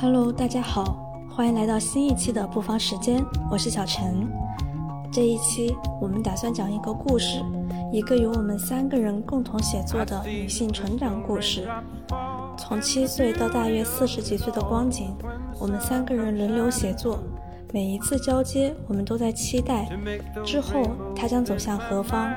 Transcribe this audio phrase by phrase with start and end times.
[0.00, 0.96] Hello，大家好，
[1.28, 4.28] 欢迎来到新一期的不妨时间，我是小陈。
[5.12, 7.42] 这一期我们打算讲一个故事，
[7.92, 11.68] 一个由我们三个人共同写作的女性成长故事。
[12.56, 15.12] 从七岁到大约四十几岁的光景，
[15.58, 17.18] 我们三个人轮流写作。
[17.72, 19.90] 每一次交接，我们都在期待
[20.44, 20.80] 之后
[21.16, 22.32] 他将走向何方。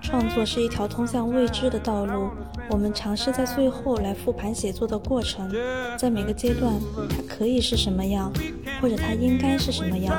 [0.00, 2.30] 创作是一条通向未知的道路，
[2.70, 5.50] 我们尝试在最后来复盘写作的过程，
[5.98, 6.72] 在每个阶段，
[7.08, 8.32] 它可以是什么样，
[8.80, 10.14] 或者它应该是什么样。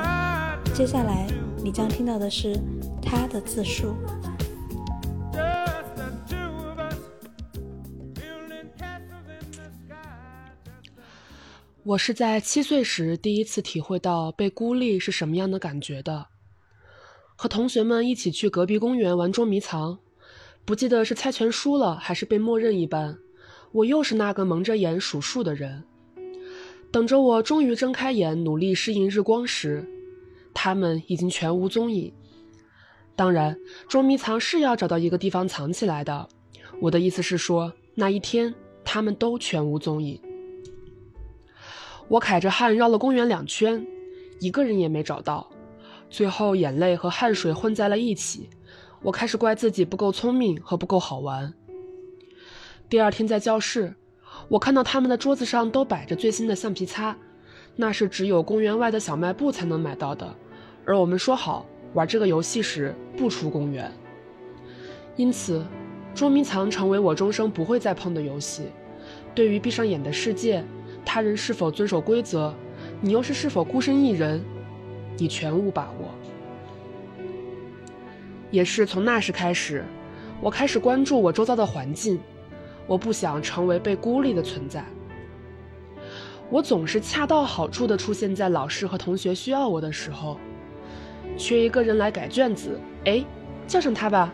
[0.73, 1.26] 接下来
[1.63, 2.59] 你将听到的是
[3.02, 3.95] 他的自述。
[11.84, 16.28] 我是在七岁时第一次体会到被孤立是什么样的感觉的。
[17.40, 20.00] 和同学们一起去隔壁公园玩捉迷藏，
[20.66, 23.16] 不记得是猜拳输了还是被默认一般，
[23.72, 25.84] 我又是那个蒙着眼数数的人。
[26.92, 29.88] 等着我终于睁开眼，努力适应日光时，
[30.52, 32.11] 他们已经全无踪影。
[33.16, 33.56] 当然，
[33.88, 36.28] 捉迷藏是要找到一个地方藏起来的。
[36.81, 38.52] 我的意思是说，那一天
[38.83, 40.20] 他们都全无踪影。
[42.08, 43.86] 我揩着汗绕了公园两圈，
[44.39, 45.48] 一个人也没找到。
[46.09, 48.50] 最后，眼泪和汗水混在了一起，
[49.02, 51.53] 我开始怪自己不够聪明和不够好玩。
[52.89, 53.94] 第二天在教室，
[54.47, 57.17] 我看到他们的桌子上都摆着最新的橡皮擦，
[57.75, 60.33] 那是只有公园外的小卖部才能买到的，
[60.86, 63.92] 而我们说好玩这个游戏时不出公园。
[65.17, 65.66] 因此，
[66.16, 68.64] 捉迷藏成为我终生不会再碰的游戏。
[69.36, 70.64] 对于闭上眼的世界，
[71.03, 72.53] 他人是否遵守规则，
[73.02, 74.42] 你又是是否孤身一人？
[75.18, 76.10] 你全无把握，
[78.52, 79.84] 也是从那时开始，
[80.40, 82.20] 我开始关注我周遭的环境。
[82.86, 84.82] 我不想成为被孤立的存在。
[86.50, 90.39] 我总是恰到好处地出现在老师和同学需要我的时候。
[91.38, 93.26] 缺一个人来改卷子，哎，
[93.67, 94.33] 叫上他吧。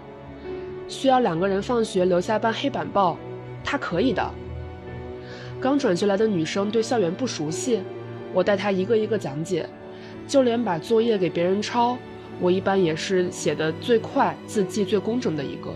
[0.88, 3.18] 需要两个人放学留下办黑板报，
[3.64, 4.32] 他可以的。
[5.60, 7.82] 刚转学来的女生对校园不熟悉，
[8.34, 9.68] 我带她一个一个讲解。
[10.28, 11.98] 就连把作业给别人抄，
[12.40, 15.74] 我一般也是写的最快、字迹最工整的一个。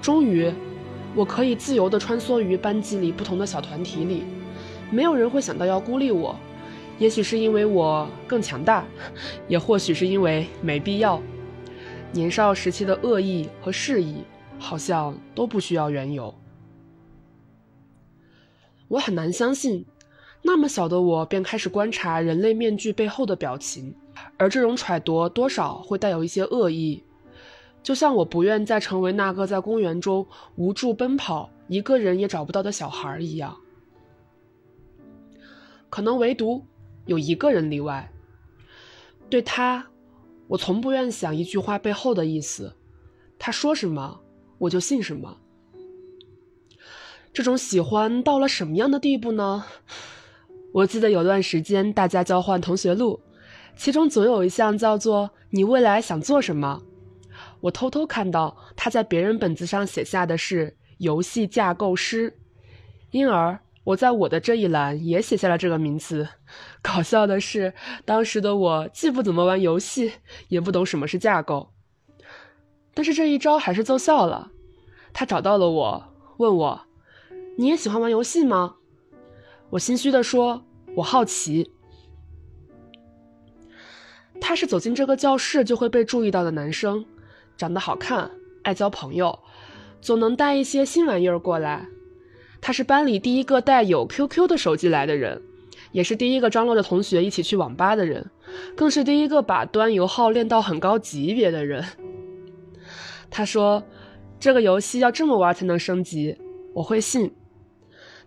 [0.00, 0.52] 终于，
[1.14, 4.24] 我可以自由地穿梭于班级里不同的小团体里，
[4.90, 6.36] 没有人会想到要孤立我。
[6.98, 8.84] 也许是因为我更强大，
[9.46, 11.20] 也或许是因为没必要。
[12.10, 14.24] 年少时期的恶意和示意，
[14.58, 16.34] 好像都不需要缘由。
[18.88, 19.84] 我很难相信。
[20.42, 23.94] 那么小的我便开始观察人类面具背后的表情，
[24.36, 27.02] 而这种揣度多少会带有一些恶意，
[27.82, 33.56] 就像我不愿再成为那个在公园中无助奔跑、一个人也找不到的小孩一样。
[35.90, 36.64] 可能唯独
[37.06, 38.10] 有一个人例外，
[39.28, 39.86] 对他，
[40.46, 42.74] 我从不愿想一句话背后的意思，
[43.38, 44.20] 他说什么
[44.58, 45.38] 我就信什么。
[47.32, 49.64] 这种喜欢到了什么样的地步呢？
[50.72, 53.20] 我记得有段时间，大家交换同学录，
[53.76, 56.82] 其中总有一项叫做“你未来想做什么”。
[57.60, 62.36] 我偷偷看到他在别人本子上写下的是“游戏架构师”，
[63.10, 66.28] 因而我在我的这一栏也写下了这个名词。
[66.82, 67.72] 搞笑的是，
[68.04, 70.12] 当时的我既不怎么玩游戏，
[70.48, 71.70] 也不懂什么是架构，
[72.94, 74.52] 但是这一招还是奏效了。
[75.12, 76.82] 他找到了我，问我
[77.56, 78.76] ：“你也喜欢玩游戏吗？”
[79.70, 80.62] 我心虚地说
[80.96, 81.70] ：“我好奇。”
[84.40, 87.04] 他是走进这个教室就会被注意到的男生，
[87.56, 88.30] 长得好看，
[88.62, 89.38] 爱交朋友，
[90.00, 91.86] 总能带一些新玩意儿过来。
[92.60, 95.42] 他是班里第一个带有 QQ 的手机来的人，
[95.92, 98.30] 也是第一个张罗着同学一起去网吧的人，
[98.74, 101.84] 更是第一个把端游号练到很高级别的人。
[103.28, 103.82] 他说
[104.40, 106.38] ：“这个游戏要这么玩才能升级。”
[106.74, 107.34] 我会信。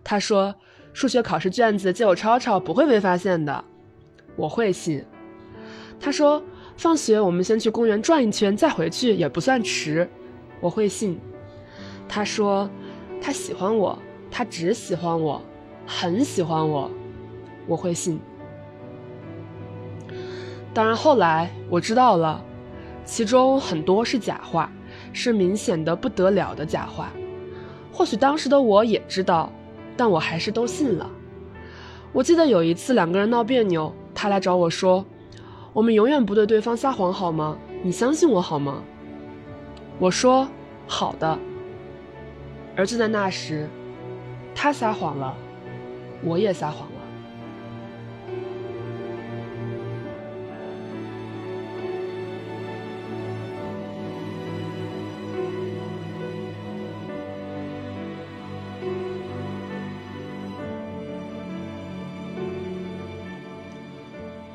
[0.04, 0.54] 他说。
[0.92, 3.64] 数学考试卷子借我抄抄不会被发现的，
[4.36, 5.04] 我会信。
[5.98, 6.42] 他说
[6.76, 10.08] ：“放学我们先去公园转一圈，再回去也不算迟。”
[10.60, 11.18] 我会信。
[12.08, 12.68] 他说
[13.22, 13.98] ：“他喜欢我，
[14.30, 15.40] 他只喜欢我，
[15.86, 16.90] 很喜欢我。”
[17.66, 18.20] 我会信。
[20.74, 22.44] 当然后来我知道了，
[23.04, 24.70] 其中很多是假话，
[25.12, 27.10] 是明显的不得了的假话。
[27.92, 29.52] 或许当时的我也知道。
[30.02, 31.08] 但我还是都信了。
[32.12, 35.06] 我记得有一次两个人闹别扭，他来找我说
[35.72, 37.56] ：“我们永远不对对方撒谎，好吗？
[37.84, 38.82] 你相信我好吗？”
[40.00, 40.48] 我说
[40.88, 41.38] ：“好的。”
[42.74, 43.68] 而就在那时，
[44.56, 45.32] 他撒谎了，
[46.24, 46.88] 我也撒谎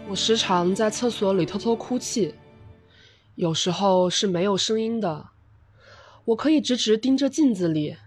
[0.09, 2.33] 我时常在厕所里偷偷哭泣，
[3.35, 5.27] 有时候是没有声音的。
[6.23, 7.97] 我可以直直盯着镜子里，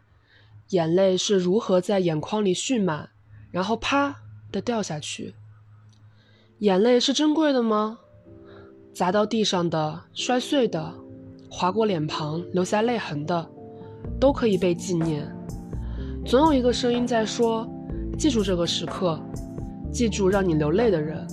[0.70, 3.10] 眼泪是如何在眼眶里蓄满，
[3.50, 4.16] 然后啪
[4.50, 5.34] 的掉下去。
[6.60, 7.98] 眼泪是珍贵的吗？
[8.94, 10.94] 砸到地上的、摔碎的、
[11.50, 13.50] 划过脸庞留下泪痕的，
[14.18, 15.30] 都可以被纪念。
[16.24, 17.68] 总有一个声音在说
[18.18, 19.22] ：“记住这个时刻，
[19.92, 21.26] 记住让你流泪的人。”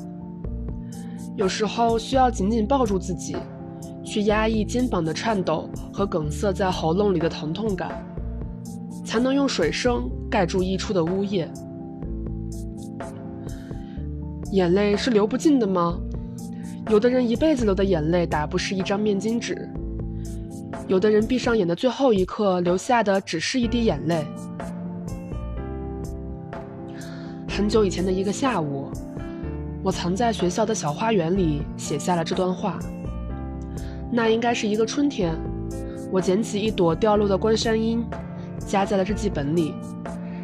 [1.37, 3.37] 有时候需要紧紧抱住自己，
[4.03, 8.03] 去压抑肩膀的颤抖和梗塞在喉咙里的疼痛感，
[9.05, 11.47] 才能用水声盖住溢出的呜咽。
[14.51, 15.99] 眼泪是流不尽的吗？
[16.89, 19.69] 有的人一辈子流的眼泪打不湿一张面巾纸，
[20.87, 24.25] 有的人闭上眼的最后一刻流下的只是一滴眼泪。
[27.47, 28.89] 很久以前的一个下午。
[29.83, 32.77] 我藏在学校的小花园里写下了这段话。
[34.11, 35.37] 那应该是一个春天，
[36.11, 38.05] 我捡起一朵掉落的关山樱，
[38.59, 39.73] 夹在了日记本里，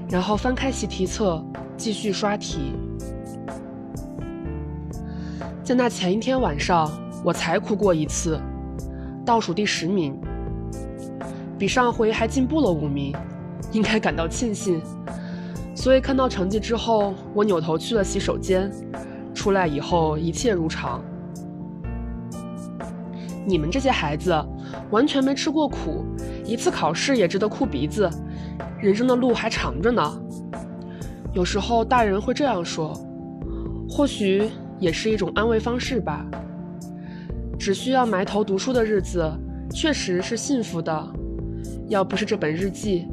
[0.09, 1.43] 然后翻开习题册
[1.77, 2.73] 继续刷题。
[5.63, 6.91] 在那前一天晚上，
[7.23, 8.39] 我才哭过一次，
[9.25, 10.19] 倒数第十名，
[11.57, 13.15] 比上回还进步了五名，
[13.71, 14.81] 应该感到庆幸。
[15.73, 18.69] 所以看到成绩之后，我扭头去了洗手间。
[19.33, 21.03] 出来以后一切如常。
[23.45, 24.33] 你们这些孩子
[24.89, 26.05] 完全没吃过苦，
[26.45, 28.09] 一次考试也值得哭鼻子，
[28.79, 30.01] 人生的路还长着呢。
[31.33, 32.93] 有时候大人会这样说，
[33.89, 34.49] 或许
[34.79, 36.25] 也是一种安慰方式吧。
[37.59, 39.29] 只需要埋头读书的日子，
[39.71, 41.13] 确实是幸福的。
[41.89, 43.07] 要不是这本日记，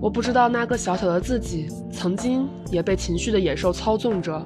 [0.00, 4.44] 我不知道那个小小的自己曾经也被情绪的野兽操纵着。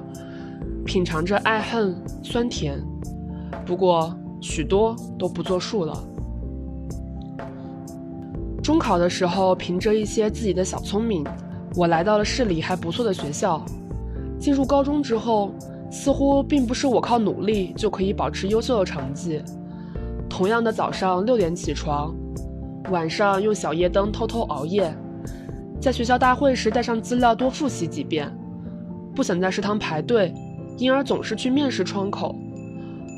[0.87, 1.93] 品尝着爱恨
[2.23, 2.81] 酸甜，
[3.65, 6.01] 不过许多都不作数了。
[8.63, 11.25] 中考的时候，凭着一些自己的小聪明，
[11.75, 13.63] 我来到了市里还不错的学校。
[14.39, 15.51] 进入高中之后，
[15.91, 19.41] 似乎并不是我靠努力就可以保持优秀的成绩。
[20.29, 22.15] 同样的早上六点起床，
[22.91, 24.95] 晚上用小夜灯偷偷熬夜，
[25.81, 28.31] 在学校大会时带上资料多复习几遍，
[29.13, 30.33] 不想在食堂排队。
[30.77, 32.35] 因而总是去面试窗口，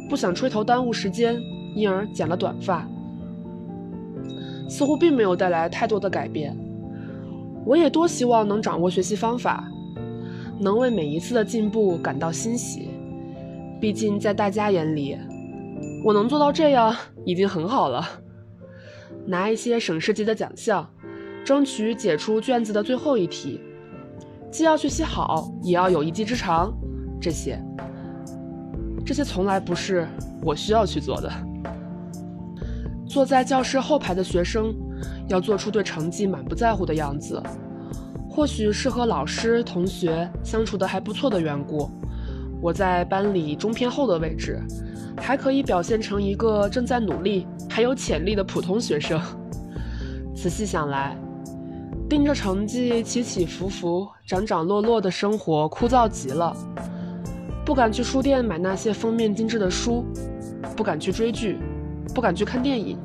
[0.09, 1.37] 不想吹头耽误时间，
[1.75, 2.87] 因而剪了短发，
[4.69, 6.57] 似乎并没有带来太多的改变。
[7.65, 9.69] 我也多希望能掌握学习方法，
[10.57, 12.89] 能为每一次的进步感到欣喜。
[13.79, 15.17] 毕竟在大家眼里，
[16.03, 16.95] 我能做到这样
[17.25, 18.03] 已经很好了。
[19.25, 20.89] 拿一些省市级的奖项，
[21.45, 23.59] 争取解出卷子的最后一题，
[24.49, 26.73] 既要学习好，也要有一技之长。
[27.21, 27.61] 这些，
[29.05, 30.07] 这些从来不是
[30.41, 31.31] 我需要去做的。
[33.07, 34.73] 坐在教室后排的学生，
[35.27, 37.41] 要做出对成绩满不在乎的样子。
[38.29, 41.89] 或许是和老师、同学相处的还不错的缘故，
[42.61, 44.61] 我在班里中偏后的位置，
[45.17, 49.19] 还可以表现成一个正在努力、还有潜力的普通学生。
[50.35, 51.17] 仔细想来，
[52.07, 56.55] 盯着成绩起起伏伏、涨涨落落的生活，枯燥极了。
[57.69, 60.03] 不敢去书店买那些封面精致的书，
[60.75, 61.59] 不敢去追剧，
[62.15, 62.97] 不敢去看电影，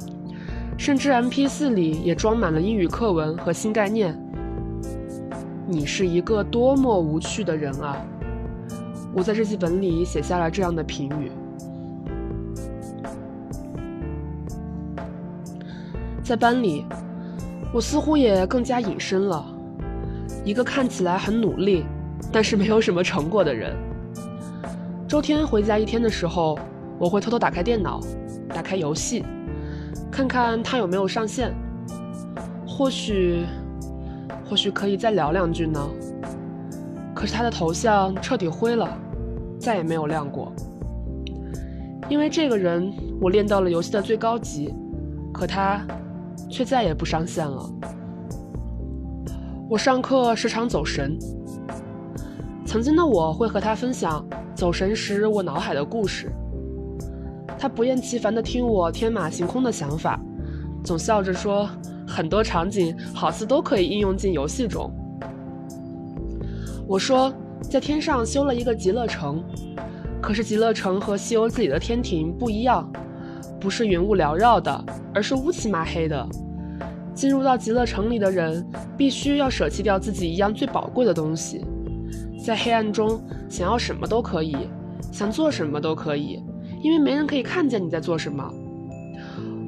[0.78, 4.18] 甚至 MP4 里也装满了英语课文和新概念。
[5.68, 7.98] 你是一个多么无趣的人啊！
[9.14, 11.30] 我在日记本里写下了这样的评语。
[16.22, 16.86] 在班里，
[17.70, 19.44] 我似乎也更加隐身了，
[20.42, 21.84] 一个看起来很努力，
[22.32, 23.76] 但是没有什么成果的人。
[25.06, 26.58] 周天回家一天的时候，
[26.98, 28.00] 我会偷偷打开电脑，
[28.48, 29.24] 打开游戏，
[30.10, 31.54] 看看他有没有上线。
[32.66, 33.44] 或许，
[34.48, 35.80] 或许可以再聊两句呢。
[37.14, 38.88] 可是他的头像彻底灰了，
[39.58, 40.52] 再也没有亮过。
[42.08, 44.74] 因为这个人，我练到了游戏的最高级，
[45.32, 45.86] 可他
[46.50, 47.70] 却再也不上线了。
[49.68, 51.16] 我上课时常走神，
[52.64, 54.24] 曾经的我会和他分享。
[54.54, 56.30] 走神时，我脑海的故事。
[57.58, 60.20] 他不厌其烦地听我天马行空的想法，
[60.84, 61.68] 总笑着说
[62.06, 64.88] ：“很多场景好似都可以应用进游戏中。”
[66.86, 69.42] 我说，在天上修了一个极乐城，
[70.20, 72.88] 可是极乐城和西游自己的天庭不一样，
[73.58, 76.24] 不是云雾缭绕的，而是乌漆麻黑的。
[77.12, 78.64] 进入到极乐城里的人，
[78.96, 81.64] 必须要舍弃掉自己一样最宝贵的东西，
[82.44, 84.54] 在黑暗中想要什么都可以，
[85.10, 86.38] 想做什么都可以，
[86.82, 88.46] 因为没人可以看见你在做什么。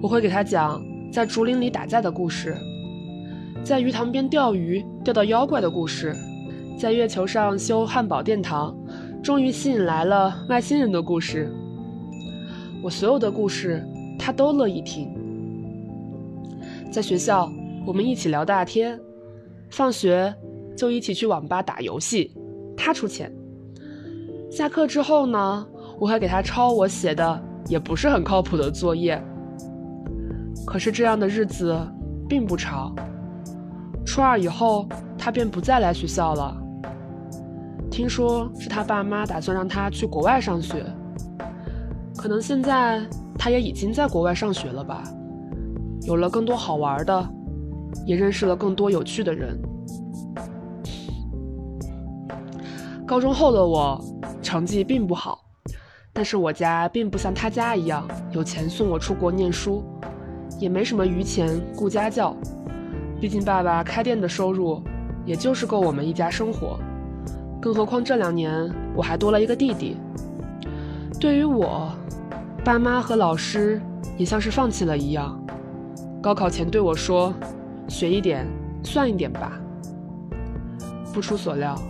[0.02, 2.54] 我会给他讲在竹林里打架的故事，
[3.64, 6.14] 在鱼塘边钓鱼钓到妖怪的故事，
[6.78, 8.76] 在月球上修汉堡殿堂，
[9.22, 11.50] 终于吸引来了外星人的故事。
[12.82, 13.82] 我所有的故事，
[14.18, 15.10] 他都乐意听。
[16.92, 17.50] 在学校，
[17.86, 19.00] 我们一起聊大天，
[19.70, 20.34] 放学
[20.76, 22.30] 就一起去网吧打游戏，
[22.76, 23.32] 他出钱。
[24.50, 25.66] 下课之后呢，
[25.98, 29.22] 我还给他抄我写的也不是很靠谱的作业。
[30.66, 31.76] 可是这样的日子
[32.28, 32.94] 并不长。
[34.04, 36.56] 初二以后，他便不再来学校了。
[37.90, 40.84] 听说是他爸妈打算让他去国外上学，
[42.16, 43.04] 可能现在
[43.38, 45.02] 他也已经在国外上学了吧。
[46.02, 47.28] 有了更多好玩的，
[48.04, 49.58] 也认识了更多有趣的人。
[53.06, 54.04] 高中后的我
[54.42, 55.44] 成绩并不好，
[56.12, 59.84] 但是我家并不像他家一样有钱送我出国念书，
[60.58, 62.36] 也没什么余钱顾家教。
[63.20, 64.82] 毕竟爸爸开店的收入
[65.24, 66.80] 也就是够我们一家生活，
[67.62, 69.96] 更何况这两年我还多了一个弟弟。
[71.20, 71.92] 对于我，
[72.64, 73.80] 爸妈和老师
[74.18, 75.40] 也像是放弃了一样。
[76.20, 77.32] 高考前对我说
[77.86, 78.44] ：“学一点，
[78.82, 79.60] 算一点吧。”
[81.14, 81.80] 不出所料，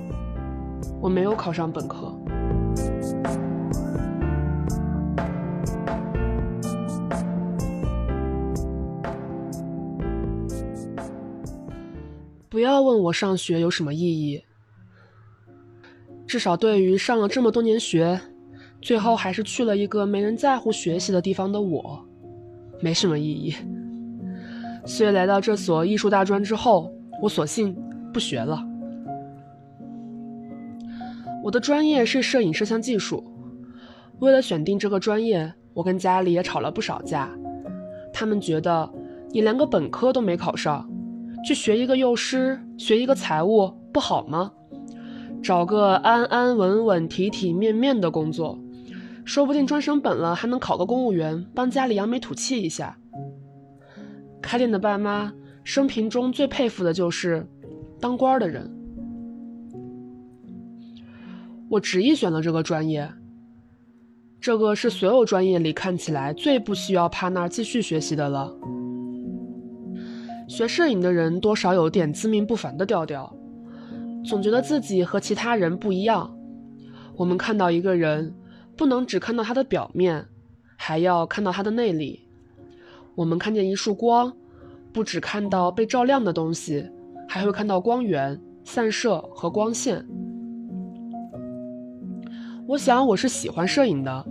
[1.07, 2.13] 我没有考上本科。
[12.49, 14.43] 不要问我上学有什么意义，
[16.27, 18.21] 至少对于上了这么多年学，
[18.83, 22.05] 最后还是去了一个没人在乎学习的地方的我，
[22.81, 23.55] 没什么意义。
[24.85, 27.77] 所以来到这所艺术大专之后，我索性
[28.13, 28.61] 不学了。
[31.47, 33.23] 我的专业是摄影摄像技术，
[34.19, 37.31] 为了选定这个专业，我跟家里也吵了不少架。
[38.13, 38.93] 他们觉得
[39.31, 40.91] 你连个本科都没考上，
[41.47, 44.51] 去学一个幼师，学一个财务不好吗？
[45.41, 48.59] 找个安安稳稳、体体面面的工作，
[49.25, 52.99] 说不定专升本了还能考个公务员，帮家里扬眉吐气一下。
[54.43, 57.47] 开店的爸妈生平中最佩服的就是
[58.01, 58.76] 当官的人。
[61.69, 63.13] 我执意选了这个专业，
[64.41, 68.55] 这个是所有专业里看起来最不需要趴那儿继续学习的了。
[70.49, 73.35] 学摄影的人多少有点自命不凡的调调，
[74.25, 76.33] 总觉得自己和其他人不一样。
[77.17, 78.33] 我们看到一个人，
[78.77, 80.25] 不能只看到他的表面，
[80.77, 82.29] 还要看到他的内里。
[83.17, 84.33] 我们看见一束光，
[84.93, 86.89] 不只看到被照亮的东西，
[87.27, 90.07] 还会看到光源、散射和光线。
[92.69, 94.27] 我想我是喜欢摄影的，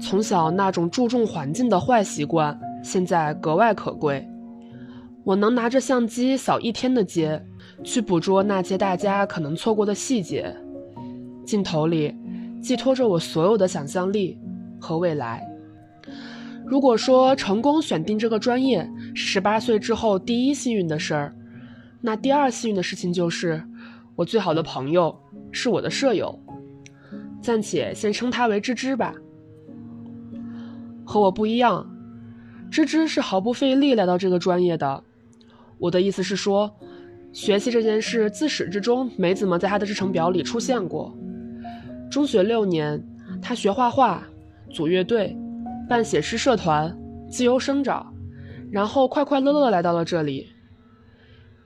[0.00, 4.26] 从小那种注重环境的坏习惯，现在格外可贵。
[5.22, 7.44] 我能拿着相机扫一天的街，
[7.84, 10.56] 去捕捉那些大家可能错过的细节，
[11.44, 12.16] 镜头里
[12.62, 14.38] 寄托着我所有的想象力
[14.80, 15.46] 和未来。
[16.64, 21.34] 如果说成功选定这个专业是十八岁之后第一幸运的事儿，
[22.00, 23.62] 那第二幸运的事情就是
[24.16, 25.14] 我最好的朋友
[25.52, 26.36] 是我的舍友，
[27.42, 29.12] 暂且先称他为芝芝吧。
[31.04, 31.90] 和我不一样，
[32.70, 35.02] 芝芝是毫不费力来到这个专业的。
[35.78, 36.74] 我的意思是说，
[37.32, 41.14] 学习这件事自始至终没怎么在他的日程表里出现过。
[42.10, 43.02] 中学六年，
[43.42, 44.22] 他学画画，
[44.70, 45.36] 组乐队。
[45.88, 46.96] 办写诗社团，
[47.28, 48.14] 自由生长，
[48.70, 50.46] 然后快快乐乐来到了这里。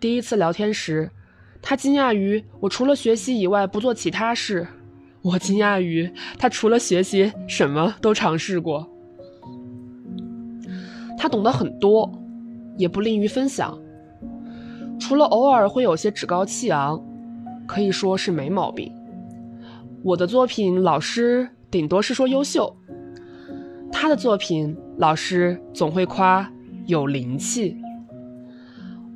[0.00, 1.10] 第一次聊天时，
[1.62, 4.66] 他惊讶于我除了学习以外不做其他事，
[5.26, 8.88] 我惊讶于他除了学习什么都尝试过。
[11.18, 12.08] 他懂得很多，
[12.76, 13.76] 也不吝于分享，
[15.00, 17.02] 除了偶尔会有些趾高气昂，
[17.66, 18.92] 可以说是没毛病。
[20.04, 22.76] 我的作品，老师顶多是说优秀。
[23.90, 26.48] 他的作品，老师总会夸
[26.86, 27.76] 有灵气。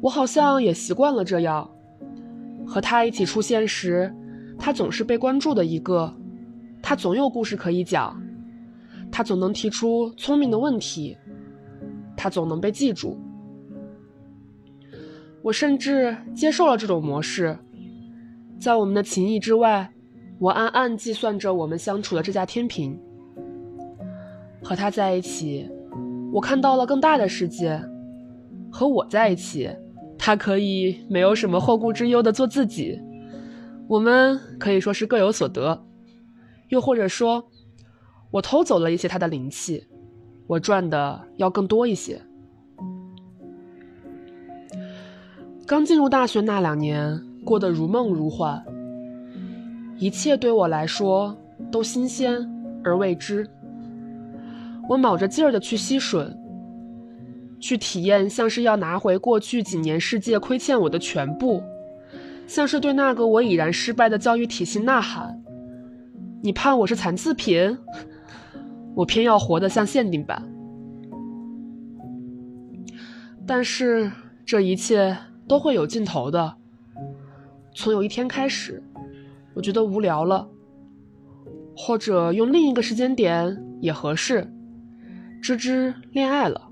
[0.00, 1.70] 我好像也习惯了这样，
[2.66, 4.12] 和他一起出现时，
[4.60, 6.14] 他总是被关注的一个，
[6.82, 8.22] 他总有故事可以讲，
[9.10, 11.16] 他总能提出聪明的问题，
[12.14, 13.18] 他总能被记住。
[15.42, 17.58] 我甚至接受了这种模式，
[18.60, 19.90] 在我们的情谊之外，
[20.38, 22.96] 我暗暗计算着我们相处的这架天平。
[24.62, 25.66] 和他在一起，
[26.30, 27.80] 我看到了更大的世界；
[28.70, 29.70] 和我在一起，
[30.18, 33.00] 他可以没有什么后顾之忧的做自己。
[33.90, 35.84] 我们可以说是各有所得，
[36.68, 37.44] 又或者说，
[38.30, 39.84] 我偷走了一些他的灵气，
[40.46, 42.22] 我赚的要更多一些。
[45.66, 48.64] 刚进入大学那两年，过得如梦如幻，
[49.98, 51.36] 一切对我来说
[51.72, 52.48] 都新鲜
[52.84, 53.44] 而未知。
[54.88, 56.32] 我卯着劲儿的去吸吮，
[57.58, 61.60] 去体验，像是要拿回过去几年世界亏欠我的全部。
[62.50, 65.40] 像是对那个我已然失败的教育体系呐喊
[66.42, 67.78] ：“你判我是残次品，
[68.96, 70.42] 我偏要活得像限定版。”
[73.46, 74.10] 但是
[74.44, 75.16] 这一切
[75.46, 76.56] 都会有尽头的。
[77.72, 78.82] 从有一天开始，
[79.54, 80.48] 我觉得无聊了，
[81.76, 84.52] 或者用另一个时间点也合适，
[85.40, 86.69] 芝芝恋爱了。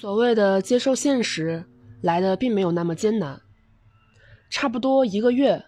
[0.00, 1.62] 所谓的接受现实，
[2.00, 3.38] 来的并没有那么艰难。
[4.48, 5.62] 差不多一个月，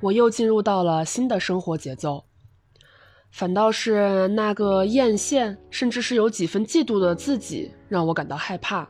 [0.00, 2.22] 我又进入到了新的生活节奏。
[3.32, 8.88] 反倒是那个艳羡，甚至是有几分嫉妒的自己，让我感到害怕。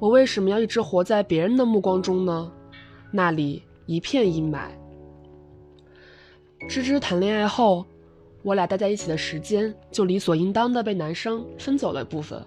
[0.00, 2.52] 我为什么要一直活在别人的目光中呢？
[3.12, 4.72] 那里一片阴霾。
[6.68, 7.86] 芝芝谈恋爱后，
[8.42, 12.44] 我俩待在一起的时间就理所应当的被男生分走了一部分。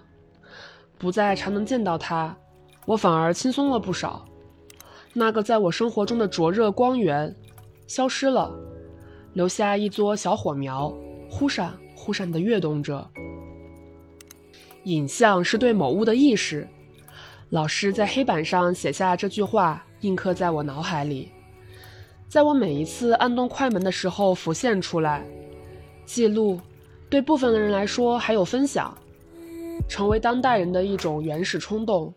[1.04, 2.34] 不再常能见到他，
[2.86, 4.24] 我反而轻松了不少。
[5.12, 7.36] 那个在我生活中的灼热光源
[7.86, 8.50] 消失了，
[9.34, 10.90] 留下一撮小火苗，
[11.30, 13.06] 忽闪忽闪地跃动着。
[14.84, 16.66] 影像是对某物的意识。
[17.50, 21.30] 老师在黑板上写下这句话，印刻在我脑海里，
[22.30, 25.22] 在我每一次按动快门的时候浮现出来。
[26.06, 26.58] 记录，
[27.10, 28.96] 对部分的人来说还有分享。
[29.88, 32.12] 成为当代人的一种原始冲动。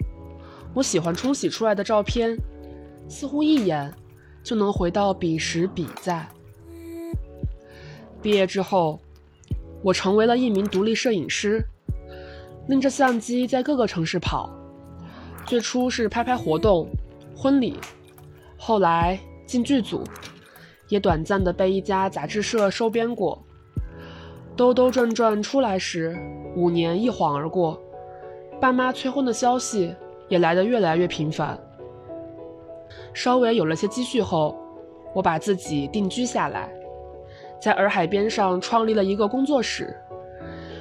[0.73, 2.37] 我喜欢冲洗出来的照片，
[3.07, 3.93] 似乎一眼
[4.43, 6.27] 就能回到彼时彼在。
[8.21, 8.99] 毕业之后，
[9.81, 11.63] 我成为了一名独立摄影师，
[12.67, 14.51] 拎着相机在各个城市跑。
[15.45, 16.89] 最初是拍拍活动、
[17.35, 17.75] 婚礼，
[18.57, 20.03] 后来进剧组，
[20.89, 23.41] 也短暂的被一家杂志社收编过。
[24.57, 26.17] 兜兜转转出来时。
[26.55, 27.79] 五年一晃而过，
[28.59, 29.95] 爸妈催婚的消息
[30.27, 31.55] 也来得越来越频繁。
[33.13, 34.57] 稍微有了些积蓄后，
[35.13, 36.67] 我把自己定居下来，
[37.61, 39.95] 在洱海边上创立了一个工作室，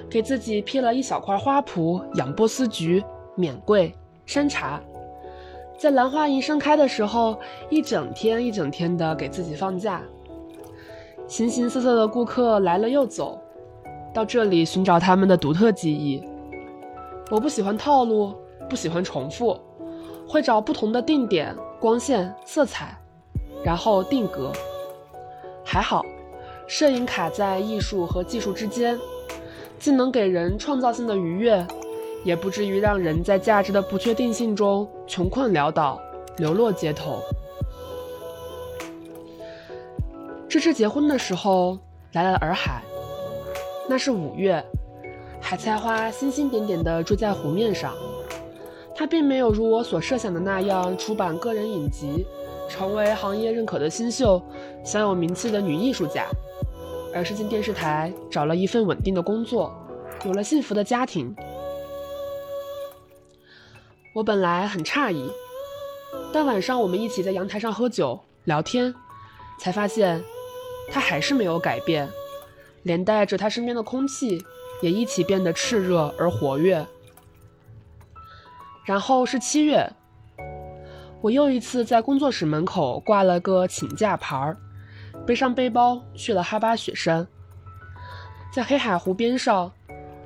[0.08, 4.80] 给自己辟了一小块花圃，养波斯菊、缅桂、山茶。
[5.76, 10.00] 在兰花一盛开的时候，一整天一整天的给自己放假。
[11.26, 13.38] 形形色色的顾客来了又走。
[14.16, 16.24] 到这里寻找他们的独特记忆。
[17.30, 18.34] 我不喜欢套路，
[18.66, 19.54] 不喜欢重复，
[20.26, 22.96] 会找不同的定点、光线、色彩，
[23.62, 24.50] 然后定格。
[25.62, 26.02] 还好，
[26.66, 28.98] 摄影卡在艺术和技术之间，
[29.78, 31.66] 既能给人创造性的愉悦，
[32.24, 36.00] 也不至于让人在价值的不确定性中穷困潦倒、
[36.38, 37.20] 流落街头。
[40.48, 41.78] 芝芝结婚的时候
[42.12, 42.82] 来了洱海。
[43.88, 44.64] 那是五月，
[45.40, 47.94] 海菜花星星点点地缀在湖面上。
[48.96, 52.26] 她并没有如我所设想的那样出版个人影集，
[52.68, 54.42] 成为行业认可的新秀，
[54.84, 56.26] 享有名气的女艺术家，
[57.14, 59.72] 而是进电视台找了一份稳定的工作，
[60.24, 61.34] 有了幸福的家庭。
[64.14, 65.30] 我本来很诧异，
[66.32, 68.92] 但晚上我们一起在阳台上喝酒聊天，
[69.60, 70.24] 才发现
[70.90, 72.08] 她还是没有改变。
[72.86, 74.40] 连带着他身边的空气
[74.80, 76.86] 也一起变得炽热而活跃。
[78.84, 79.92] 然后是七月，
[81.20, 84.56] 我又一次在工作室门口挂了个请假牌儿，
[85.26, 87.26] 背上背包去了哈巴雪山。
[88.52, 89.72] 在黑海湖边上，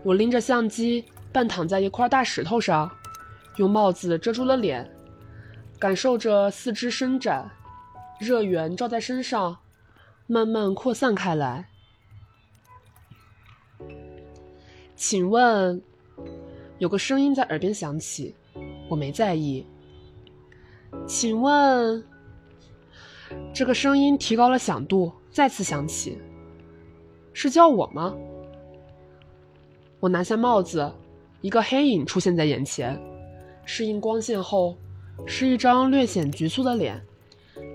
[0.03, 2.91] 我拎着相机，半躺在一块大石头上，
[3.57, 4.87] 用帽子遮住了脸，
[5.79, 7.51] 感受着四肢伸展，
[8.19, 9.57] 热源照在身上，
[10.27, 11.70] 慢慢扩散开来。
[15.01, 15.81] 请问，
[16.77, 18.35] 有个声音在耳边响起，
[18.87, 19.67] 我没在意。
[21.07, 22.05] 请问，
[23.55, 26.19] 这个声音提高了响度，再次响起，
[27.33, 28.15] 是叫我吗？
[30.01, 30.93] 我拿下帽子，
[31.41, 33.01] 一个黑影出现在眼前，
[33.65, 34.77] 适应光线后，
[35.25, 37.03] 是一张略显局促的脸。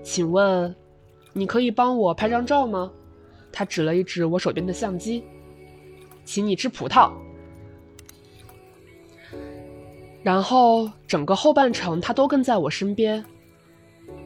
[0.04, 0.72] 请问，
[1.32, 2.92] 你可以帮我拍张照吗？
[3.50, 5.24] 他指了一指我手边的相机。
[6.26, 7.10] 请你吃葡萄。
[10.22, 13.24] 然后整个后半程他都跟在我身边。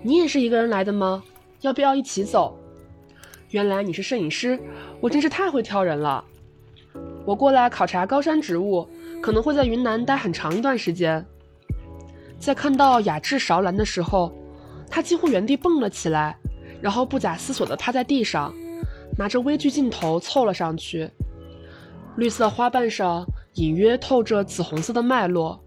[0.03, 1.23] 你也是一个人来的吗？
[1.61, 2.59] 要不要一起走？
[3.51, 4.59] 原来你是摄影师，
[5.01, 6.25] 我真是太会挑人了。
[7.27, 8.89] 我过来考察高山植物，
[9.21, 11.25] 可能会在云南待很长一段时间。
[12.39, 14.33] 在看到雅致韶兰的时候，
[14.89, 16.35] 他几乎原地蹦了起来，
[16.81, 18.55] 然后不假思索地趴在地上，
[19.19, 21.11] 拿着微距镜头凑了上去。
[22.17, 25.59] 绿色花瓣上隐约透着紫红色的脉络。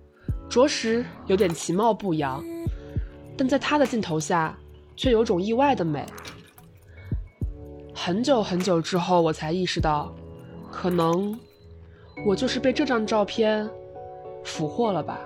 [0.49, 2.43] 着实有点其貌不扬，
[3.35, 4.55] 但在他的镜头下，
[4.95, 6.05] 却有种意外的美。
[7.95, 10.13] 很久很久之后，我才意识到，
[10.71, 11.39] 可能
[12.25, 13.67] 我就是被这张照片
[14.43, 15.19] 俘获了吧。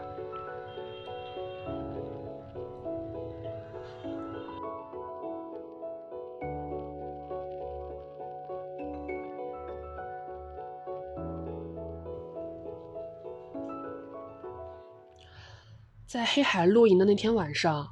[16.08, 17.86] 在黑海露营的那天晚上，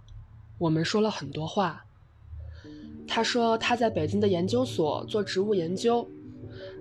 [0.57, 1.83] 我们说了很多话。
[3.05, 6.07] 他说他在北京的研究所做植物研究，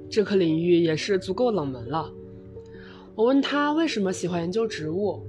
[0.08, 2.08] 这个领域也是足够冷门了。
[3.16, 5.26] 我问他为什么喜欢研究植物，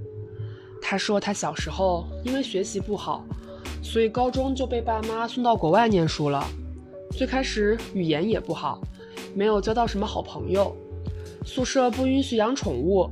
[0.80, 3.24] 他说他小时候因为学习不好，
[3.82, 6.46] 所以高中就被爸妈送到国外念书了。
[7.10, 8.80] 最开始语言也不好，
[9.34, 10.72] 没有交到什么好朋友，
[11.44, 13.10] 宿舍不允许养宠物，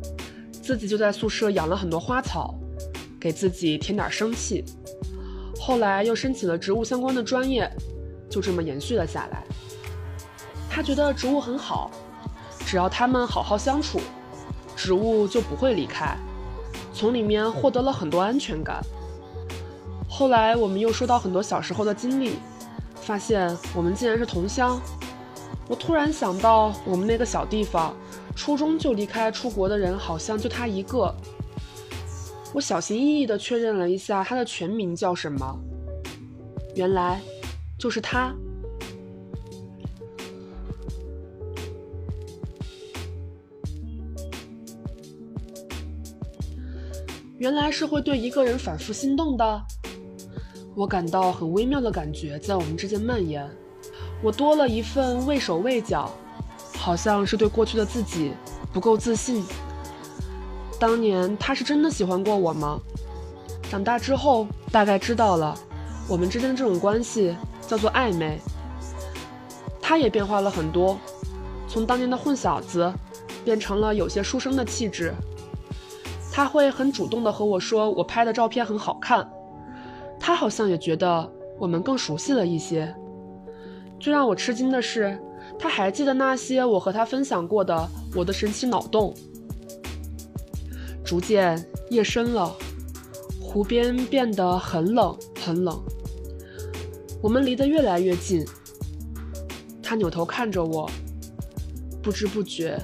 [0.52, 2.54] 自己就在宿舍养了很多花草。
[3.24, 4.62] 给自己添点生气，
[5.58, 7.66] 后来又申请了植物相关的专业，
[8.28, 9.42] 就这么延续了下来。
[10.68, 11.90] 他觉得植物很好，
[12.66, 13.98] 只要他们好好相处，
[14.76, 16.14] 植物就不会离开，
[16.92, 18.84] 从里面获得了很多安全感。
[20.06, 22.34] 后来我们又说到很多小时候的经历，
[22.96, 24.78] 发现我们竟然是同乡。
[25.66, 27.96] 我突然想到，我们那个小地方，
[28.36, 31.10] 初中就离开出国的人好像就他一个。
[32.54, 35.58] 我小心翼翼地确认了一下他的全名叫什么，
[36.76, 37.20] 原来
[37.76, 38.32] 就是他。
[47.38, 49.62] 原来是会对一个人反复心动的，
[50.76, 53.44] 我感到很微妙的感觉在我们之间蔓延，
[54.22, 56.08] 我多了一份畏手畏脚，
[56.78, 58.32] 好像是对过去的自己
[58.72, 59.44] 不够自信。
[60.84, 62.78] 当年他是真的喜欢过我吗？
[63.70, 65.56] 长大之后大概知道了，
[66.06, 67.34] 我们之间的这种关系
[67.66, 68.38] 叫做暧昧。
[69.80, 70.98] 他也变化了很多，
[71.66, 72.92] 从当年的混小子，
[73.46, 75.14] 变成了有些书生的气质。
[76.30, 79.26] 他会很主动的和我说我拍的照片很好看，
[80.20, 82.94] 他好像也觉得我们更熟悉了一些。
[83.98, 85.18] 最让我吃惊的是，
[85.58, 89.14] 他还记得那些我和他分享过的我的神奇脑洞。
[91.04, 92.56] 逐渐夜深了，
[93.40, 95.78] 湖边变得很冷很冷。
[97.22, 98.44] 我们离得越来越近，
[99.82, 100.90] 他扭头看着我，
[102.02, 102.82] 不知不觉，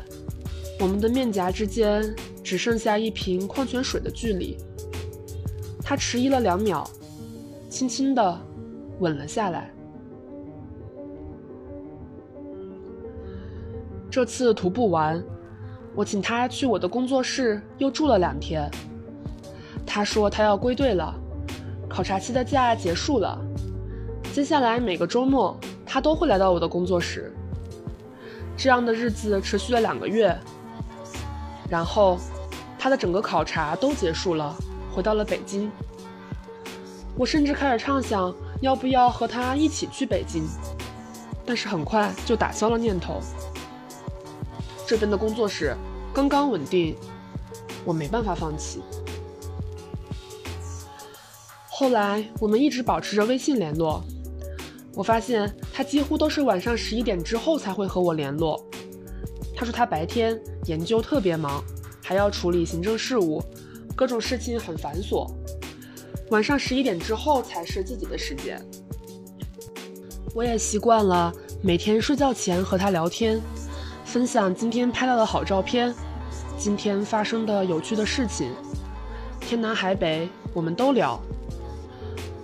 [0.79, 4.57] 我们的面颊之间只剩下一瓶矿泉水的距离。
[5.83, 6.89] 他迟疑了两秒，
[7.69, 8.41] 轻轻地
[9.01, 9.73] 吻了下来。
[14.11, 15.23] 这次徒步完。
[15.95, 18.71] 我请他去我的工作室，又住了两天。
[19.85, 21.15] 他说他要归队了，
[21.89, 23.39] 考察期的假结束了，
[24.33, 27.35] 接下来每个周末他都会来到我的工作室。
[28.57, 30.37] 这样的日子持续了两个月，
[31.69, 32.19] 然后
[32.79, 34.55] 他的整个考察都结束了，
[34.93, 35.71] 回到了北京。
[37.17, 40.47] 我甚至开始畅想要不要和他一起去北京，
[41.45, 43.21] 但是很快就打消了念头。
[44.91, 45.77] 这边的工作室
[46.13, 46.97] 刚刚稳定，
[47.85, 48.83] 我没办法放弃。
[51.69, 54.03] 后来我们一直保持着微信联络，
[54.95, 58.61] 我发现他几乎都是晚上十一点之后才会和我联络。
[59.55, 61.63] 他说他白天研究特别忙，
[62.03, 63.41] 还要处理行政事务，
[63.95, 65.33] 各种事情很繁琐，
[66.31, 68.61] 晚上十一点之后才是自己的时间。
[70.35, 73.41] 我也习惯了每天睡觉前和他聊天。
[74.11, 75.95] 分享今天拍到的好照片，
[76.59, 78.51] 今天发生的有趣的事情，
[79.39, 81.17] 天南海北我们都聊。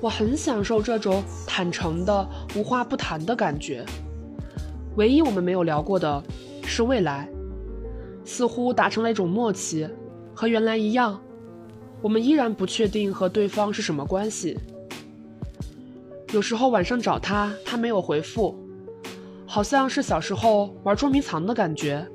[0.01, 2.25] 我很享受这种坦诚的、
[2.55, 3.85] 无话不谈的感觉。
[4.95, 6.23] 唯一我们没有聊过的
[6.63, 7.29] 是未来，
[8.25, 9.89] 似乎达成了一种默契，
[10.33, 11.21] 和原来一样，
[12.01, 14.57] 我们依然不确定和对方是什么关系。
[16.31, 18.57] 有时候晚上找他，他没有回复，
[19.47, 22.07] 好像是小时候玩捉迷藏的感觉，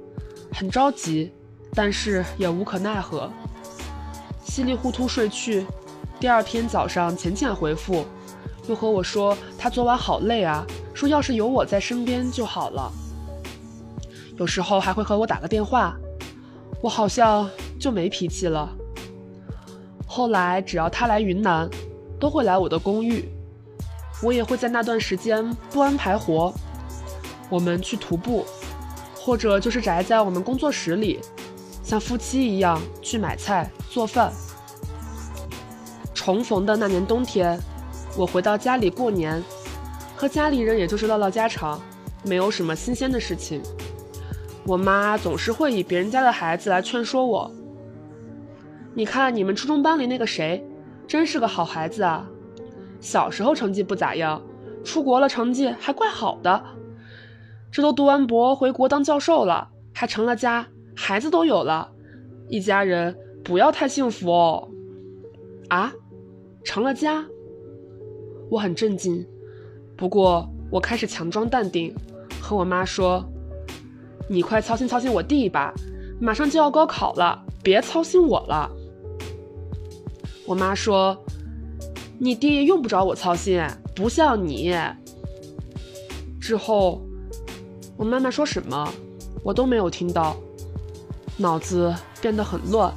[0.53, 1.31] 很着急，
[1.73, 3.31] 但是也无可奈何。
[4.43, 5.65] 稀里糊涂睡去，
[6.19, 8.05] 第二天早上浅浅回复，
[8.67, 12.91] 又和我说他昨晚好累啊，说要是有我在身边就好了。
[14.37, 15.95] 有时候还会和我打个电话，
[16.81, 18.69] 我好像就没脾气了。
[20.05, 21.69] 后来只要他来云南，
[22.19, 23.29] 都会来我的公寓，
[24.21, 26.53] 我也会在那段时间不安排活，
[27.51, 28.45] 我们去徒步，
[29.13, 31.19] 或者就是宅在我们工作室里。
[31.83, 34.31] 像夫妻一样去买菜做饭。
[36.13, 37.59] 重逢的那年冬天，
[38.15, 39.43] 我回到家里过年，
[40.15, 41.81] 和家里人也就是唠唠家常，
[42.23, 43.61] 没有什么新鲜的事情。
[44.65, 47.51] 我妈总是会以别人家的孩子来劝说我
[48.93, 50.63] ：“你看你们初中班里那个谁，
[51.07, 52.25] 真是个好孩子啊，
[53.01, 54.41] 小时候成绩不咋样，
[54.85, 56.63] 出国了成绩还怪好的，
[57.71, 61.89] 这都读完博回国当教授了，还成了家。”孩子都有了，
[62.49, 64.69] 一家人不要太幸福哦。
[65.69, 65.91] 啊，
[66.65, 67.25] 成了家，
[68.49, 69.25] 我很震惊。
[69.95, 71.95] 不过我开始强装淡定，
[72.41, 73.23] 和我妈说
[74.27, 75.73] ：“你快操心操心我弟吧，
[76.19, 78.69] 马上就要高考了，别操心我了。”
[80.45, 81.17] 我妈说
[82.19, 83.63] ：“你弟用不着我操心，
[83.95, 84.75] 不像你。”
[86.39, 87.01] 之后，
[88.01, 88.91] 我妈妈说什么，
[89.43, 90.35] 我都没有听到。
[91.37, 92.91] 脑子变得很乱，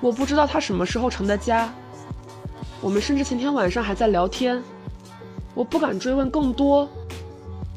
[0.00, 1.70] 我不知道他什么时候成的家。
[2.80, 4.62] 我们甚至前天晚上还在聊天，
[5.52, 6.88] 我不敢追问更多，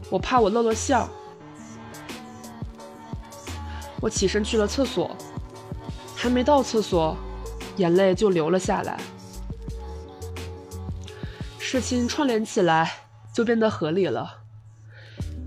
[0.10, 1.10] 我怕我露了馅儿。
[4.00, 5.14] 我起身去了厕所，
[6.16, 7.18] 还没到厕所，
[7.76, 8.98] 眼泪就流了下来。
[11.60, 12.90] 事情串联起来
[13.34, 14.47] 就变得合理了。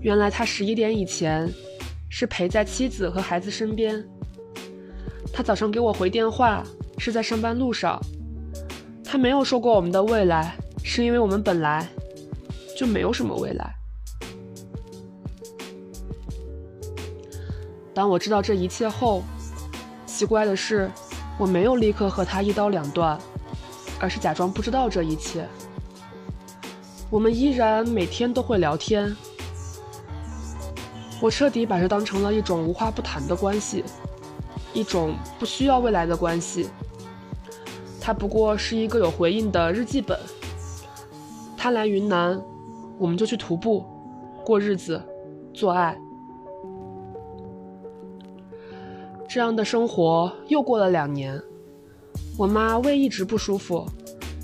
[0.01, 1.49] 原来他十一点以前。
[2.13, 4.05] 是陪在妻子和孩子身边。
[5.31, 6.61] 他早上给我回电话，
[6.97, 7.97] 是在上班路上。
[9.01, 11.87] 他没有说过我们的未来，是因为我们本来
[12.77, 13.73] 就没有什么未来。
[17.93, 19.23] 当我知道这一切后，
[20.05, 20.91] 奇怪的是，
[21.39, 23.17] 我没有立刻和他一刀两断，
[24.01, 25.47] 而是假装不知道这一切。
[27.09, 29.15] 我们依然每天都会聊天。
[31.21, 33.83] 我彻底把这当成了一种无话不谈的关系，
[34.73, 36.67] 一种不需要未来的关系。
[38.01, 40.19] 它不过是一个有回应的日记本。
[41.55, 42.41] 他来云南，
[42.97, 43.85] 我们就去徒步，
[44.43, 44.99] 过日子，
[45.53, 45.95] 做爱。
[49.29, 51.39] 这样的生活又过了两年。
[52.35, 53.85] 我妈胃一直不舒服，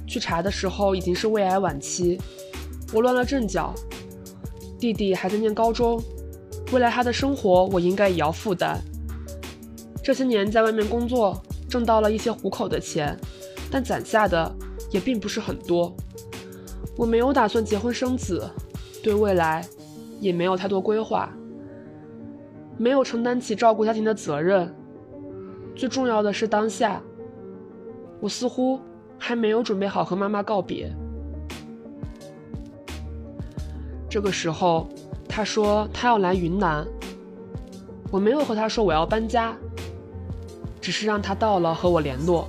[0.05, 2.21] 去查的时候已经是胃癌晚期。
[2.93, 3.73] 我乱了阵脚，
[4.77, 5.99] 弟弟还在念高中。
[6.73, 8.79] 未来他的生活，我应该也要负担。
[10.03, 13.17] 这些年在外面工作，挣到了一些糊口的钱，
[13.71, 14.53] 但攒下的
[14.91, 15.95] 也并不是很多。
[16.97, 18.49] 我没有打算结婚生子，
[19.01, 19.65] 对未来
[20.19, 21.31] 也没有太多规划，
[22.77, 24.73] 没有承担起照顾家庭的责任。
[25.73, 27.01] 最重要的是当下，
[28.19, 28.79] 我似乎
[29.17, 30.93] 还没有准备好和妈妈告别。
[34.09, 34.89] 这个时候。
[35.27, 36.85] 他说他要来云南，
[38.11, 39.55] 我没有和他说我要搬家，
[40.81, 42.47] 只是让他到了和我联络。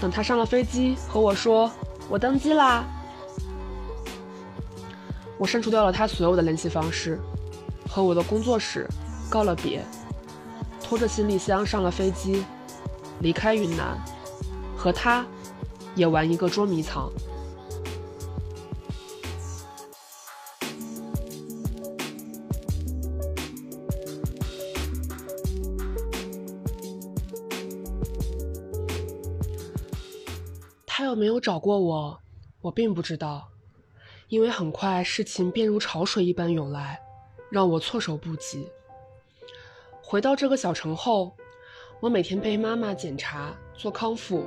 [0.00, 1.70] 等他上了飞机和我说
[2.08, 2.84] 我登机啦，
[5.38, 7.20] 我删除掉了他所有的联系方式，
[7.88, 8.88] 和我的工作室
[9.30, 9.84] 告了别，
[10.82, 12.44] 拖着行李箱上了飞机，
[13.20, 13.96] 离开云南，
[14.76, 15.24] 和他
[15.94, 17.10] 也玩一个捉迷藏。
[31.08, 32.18] 有没有找过我，
[32.60, 33.48] 我并不知道，
[34.28, 37.00] 因为很快事情便如潮水一般涌来，
[37.50, 38.68] 让我措手不及。
[40.02, 41.34] 回到这个小城后，
[42.00, 44.44] 我每天陪妈妈检查做康复，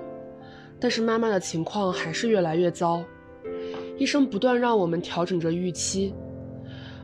[0.80, 3.04] 但是妈妈的情况还是越来越糟，
[3.98, 6.14] 医生不断让我们调整着预期。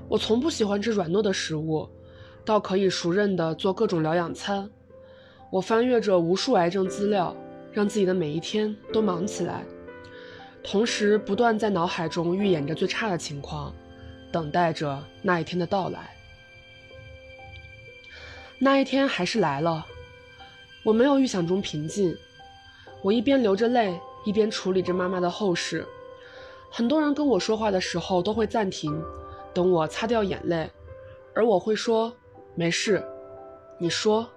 [0.08, 1.90] 我从不喜欢吃软糯的食物，
[2.46, 4.70] 到可以熟认的做各种疗养餐。
[5.52, 7.36] 我翻阅着无数癌症资料。
[7.78, 9.64] 让自己的每一天都忙起来，
[10.64, 13.72] 同时不断在脑海中预演着最差的情况，
[14.32, 16.10] 等待着那一天的到来。
[18.58, 19.86] 那一天还是来了，
[20.84, 22.18] 我没有预想中平静。
[23.04, 25.86] 我一边流着泪，一边处理着妈妈的后事。
[26.72, 29.00] 很多人跟我说话的时候都会暂停，
[29.54, 30.68] 等我擦掉眼泪，
[31.36, 32.12] 而我会说
[32.58, 33.06] ：“没事，
[33.78, 34.28] 你说，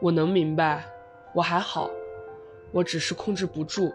[0.00, 0.84] 我能明白，
[1.32, 1.88] 我还好，
[2.72, 3.92] 我只是控制不住。”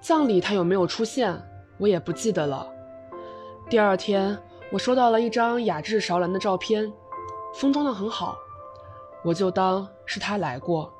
[0.00, 1.40] 葬礼他有没有出现，
[1.78, 2.68] 我也不记得了。
[3.70, 4.36] 第二天，
[4.70, 6.92] 我收到了一张雅致韶兰的照片，
[7.54, 8.36] 封装的很好，
[9.24, 10.92] 我就当是他来过，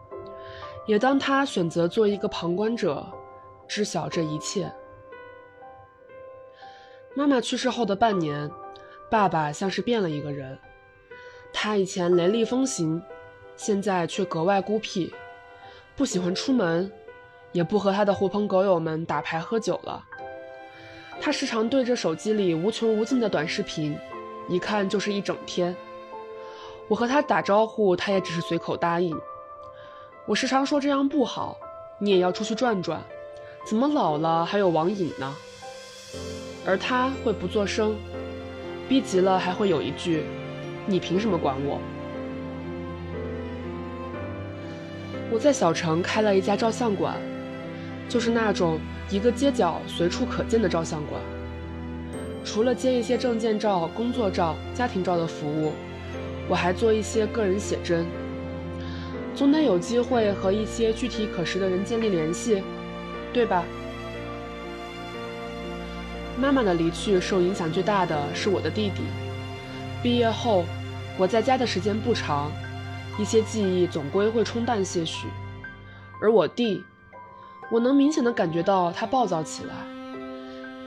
[0.87, 3.05] 也当他选择做一个旁观者，
[3.67, 4.73] 知晓这一切。
[7.15, 8.49] 妈妈去世后的半年，
[9.11, 10.57] 爸爸像是变了一个人，
[11.53, 13.03] 他以前雷厉风行，
[13.65, 15.15] 现在却格外孤僻，
[15.95, 16.91] 不喜欢出门。
[17.53, 20.03] 也不和他的狐朋狗友们打牌喝酒了。
[21.21, 23.97] 他时常对着手机里无穷无尽的短视频，
[24.49, 25.77] 一看就是一整天。
[26.89, 29.17] 我和他打招呼，他也只是随口答应。
[30.27, 31.57] 我时常说这样不好，
[32.01, 33.01] 你也要出去转转，
[33.65, 35.37] 怎么老了还有网瘾呢？
[36.67, 37.95] 而他会不作声，
[38.89, 40.25] 逼急了还会有一句
[40.85, 41.79] ：“你凭什么管我？”
[45.33, 47.17] 我在小城开了一家照相馆。
[48.09, 51.19] 就是那种一个街角随处可见的照相馆。
[52.45, 55.73] 除了接一些证件照、工作照、家庭照的服务，
[56.47, 58.05] 我还做一些个人写真。
[59.35, 62.63] 总得有机会和一些具体可识的人建立联系，
[63.33, 63.65] 对吧？
[66.39, 69.03] 妈妈的离去受影响最大的是我的弟弟。
[70.03, 70.67] 毕业后，
[71.17, 72.53] 我在家的时间不长，
[73.19, 75.29] 一些记忆总归会冲淡些许，
[76.21, 76.85] 而我弟。
[77.71, 79.75] 我能明显的感觉到他暴躁起来。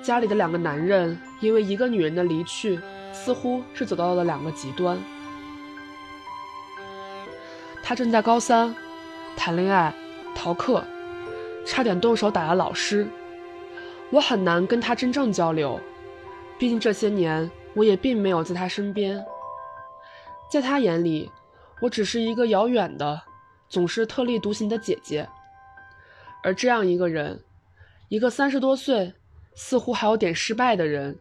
[0.03, 2.79] 家里的两个男人因为一个女人的离去，
[3.11, 4.95] 似乎是走到了两个极端。
[7.81, 8.75] 他正在高三，
[9.35, 9.91] 谈恋爱，
[10.35, 10.83] 逃课，
[11.65, 13.07] 差点动手打了老师。
[14.11, 15.79] 我很难跟他真正交流，
[16.59, 19.25] 毕竟这些年我也并没有在他身边。
[20.51, 21.31] 在他眼里，
[21.81, 23.21] 我只是一个遥远的、
[23.69, 25.27] 总是特立独行的姐姐。
[26.43, 27.39] 而这样一个人，
[28.07, 29.13] 一个三十多岁，
[29.55, 31.17] 似乎还有点失败的人，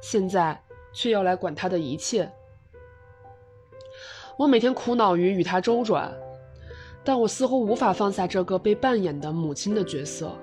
[0.00, 0.60] 现在
[0.92, 2.30] 却要来管他的一切。
[4.36, 6.12] 我每天苦恼于与他周转，
[7.04, 10.36] 但我似乎无法放下这个被扮演的母亲的角色。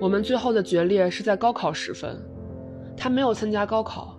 [0.00, 2.22] 我们最后的决裂是在高考时分，
[2.96, 4.18] 他没有参加高考。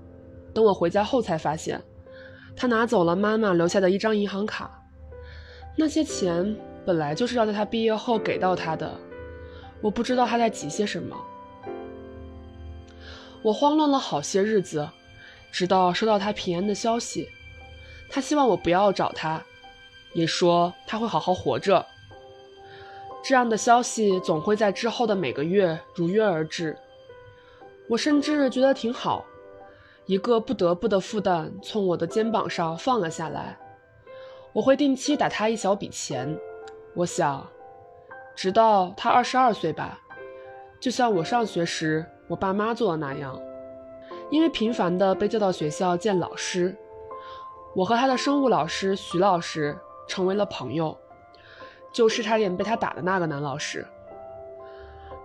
[0.53, 1.81] 等我回家后才发现，
[2.55, 4.83] 他拿走了妈妈留下的一张银行卡，
[5.75, 6.55] 那些钱。
[6.85, 8.95] 本来就是要在他毕业后给到他的，
[9.81, 11.17] 我不知道他在急些什么。
[13.41, 14.87] 我慌乱了好些日子，
[15.51, 17.27] 直到收到他平安的消息。
[18.07, 19.43] 他希望我不要找他，
[20.13, 21.83] 也说他会好好活着。
[23.23, 26.77] 这样的消息总会在之后的每个月如约而至。
[27.89, 29.25] 我甚至觉得挺好，
[30.05, 33.57] 一个不得不的负担从我的肩膀上放了下来。
[34.53, 36.37] 我会定期打他一小笔钱。
[36.93, 37.45] 我想，
[38.35, 39.99] 直到他二十二岁吧，
[40.79, 43.39] 就像我上学时我爸妈做的那样。
[44.29, 46.75] 因为频繁的被叫到学校见老师，
[47.75, 50.97] 我和他的生物老师徐老师成为了朋友，
[51.91, 53.85] 就是差点被他打的那个男老师。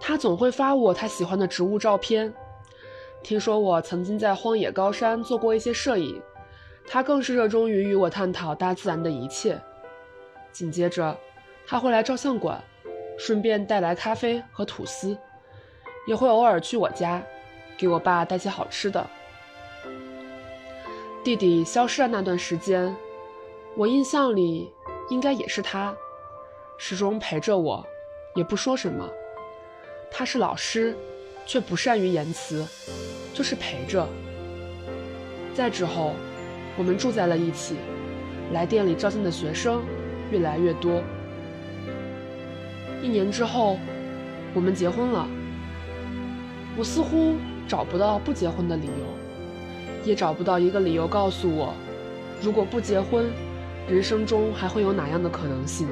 [0.00, 2.34] 他总会发我他喜欢的植物照片，
[3.22, 6.20] 听说我曾经在荒野高山做过一些摄影，
[6.86, 9.60] 他更是热衷于与我探讨大自然的一切。
[10.52, 11.16] 紧接着。
[11.66, 12.60] 他会来照相馆，
[13.16, 15.16] 顺便带来咖啡和吐司，
[16.04, 17.22] 也会偶尔去我家，
[17.78, 19.06] 给我爸带些好吃的。
[21.22, 22.96] 弟弟消失的那段时间，
[23.76, 24.68] 我印象里
[25.10, 25.94] 应该也是他，
[26.76, 27.86] 始终陪着我，
[28.34, 29.08] 也不说什么。
[30.10, 30.96] 他是老师，
[31.50, 32.64] 却不善于言辞，
[33.34, 34.08] 就是陪着。
[35.52, 36.14] 再之后，
[36.78, 37.74] 我们住在了一起，
[38.52, 39.82] 来店里照相的学生
[40.30, 41.02] 越来越多。
[43.02, 43.80] 一年之后，
[44.54, 45.28] 我们结婚了。
[46.76, 47.34] 我似乎
[47.66, 51.74] 找不到不结婚的理由，也找不到一个理由告诉我，
[52.40, 53.26] 如果不结婚，
[53.88, 55.88] 人生中还会有哪样的可能性。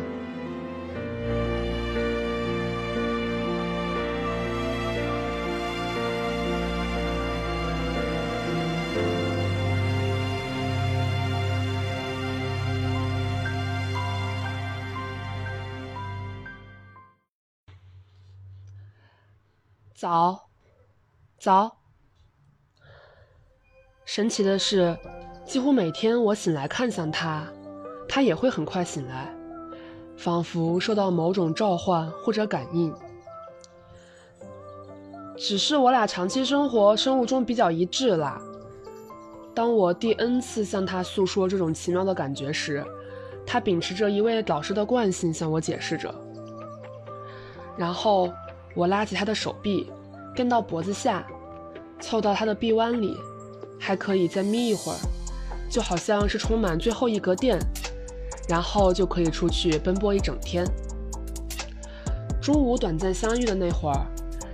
[20.00, 20.48] 早，
[21.40, 21.78] 早。
[24.04, 24.96] 神奇的是，
[25.44, 27.44] 几乎每天我醒来看向他，
[28.08, 29.34] 他也会很快醒来，
[30.16, 32.94] 仿佛受到某种召唤或者感应。
[35.36, 38.40] 只是我俩长期生活生物钟比较一致啦。
[39.52, 42.86] 当我第 n 次向他诉说这种奇妙的感觉时，
[43.44, 46.14] 他秉持着一位老师的惯性向我解释着。
[47.76, 48.32] 然后
[48.74, 49.90] 我拉起他的手臂，
[50.34, 51.26] 跟到脖子下，
[52.00, 53.16] 凑到他的臂弯里，
[53.78, 54.98] 还可以再眯一会儿，
[55.70, 57.58] 就好像是充满最后一格电，
[58.48, 60.64] 然后就可以出去奔波一整天。
[62.40, 64.06] 中午短暂相遇的那会儿。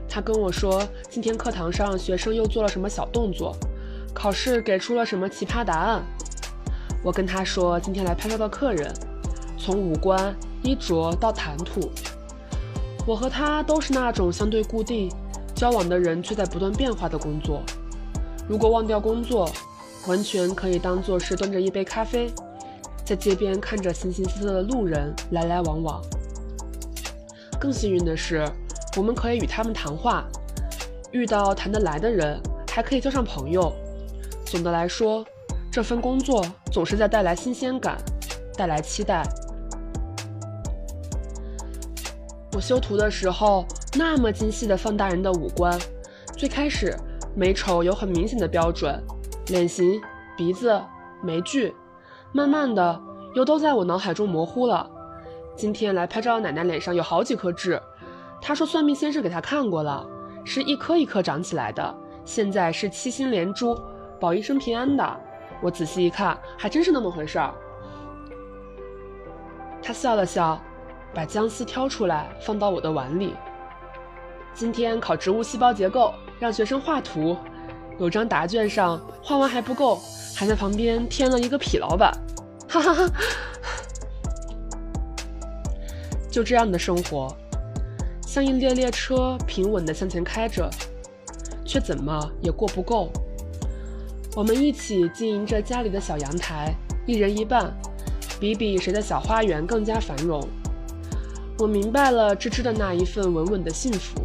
[0.09, 3.57] 他跟我说，今天课堂上学生又做了什么小动作，
[4.15, 6.05] 考试给出了什么奇葩答案。
[7.03, 8.95] 我跟他说，今天来拍照的客人，
[9.59, 11.91] 从五官、衣着到谈吐，
[13.07, 15.11] 我和他都是那种相对固定，
[15.55, 17.63] 交往的人却在不断变化的工作。
[18.49, 19.51] 如果忘掉工作，
[20.07, 22.31] 完全可以当做是端着一杯咖啡，
[23.05, 26.03] 在街边看着形形色色的路人来来往往。
[27.61, 28.47] 更幸运的是。
[28.97, 30.25] 我们可以与他们谈话，
[31.11, 32.41] 遇到谈得来的人，
[32.71, 33.73] 还可以交上朋友。
[34.47, 35.27] 总的来说，
[35.69, 37.99] 这份工作总是在带来新鲜感，
[38.57, 39.25] 带来期待。
[42.55, 43.67] 我修图的时候，
[43.99, 45.77] 那么精细的放大人的五官，
[46.37, 46.97] 最开始
[47.35, 49.03] 美丑有很明显的标准，
[49.49, 50.01] 脸型、
[50.37, 50.81] 鼻子、
[51.21, 51.75] 眉距，
[52.31, 53.01] 慢慢的
[53.35, 54.89] 又都在我脑海中模糊了。
[55.57, 57.81] 今天来拍照的奶奶脸上有好几颗痣。
[58.41, 60.07] 他说：“算命先生给他看过了，
[60.45, 61.93] 是一颗一颗长起来的，
[62.25, 63.77] 现在是七星连珠，
[64.21, 65.21] 保一生平安的。”
[65.61, 67.53] 我仔细一看，还真是那么回事儿。
[69.83, 70.61] 他笑了笑，
[71.15, 73.35] 把姜丝挑出来放到我的碗里。
[74.53, 77.37] 今天考植物细胞结构，让学生画图，
[77.99, 80.01] 有张答卷上画完还不够，
[80.35, 82.13] 还在旁边添了一个痞老板。
[82.69, 83.11] 哈哈哈，
[86.31, 87.35] 就这样的生活。
[88.27, 90.69] 像一列列车平稳地向前开着，
[91.65, 93.11] 却怎么也过不够。
[94.35, 96.75] 我们一起经营着家里的小阳台，
[97.07, 97.73] 一人一半，
[98.41, 100.45] 比比谁的小花园更加繁荣。
[101.59, 104.21] 我明白了芝芝的那一份稳稳的幸福。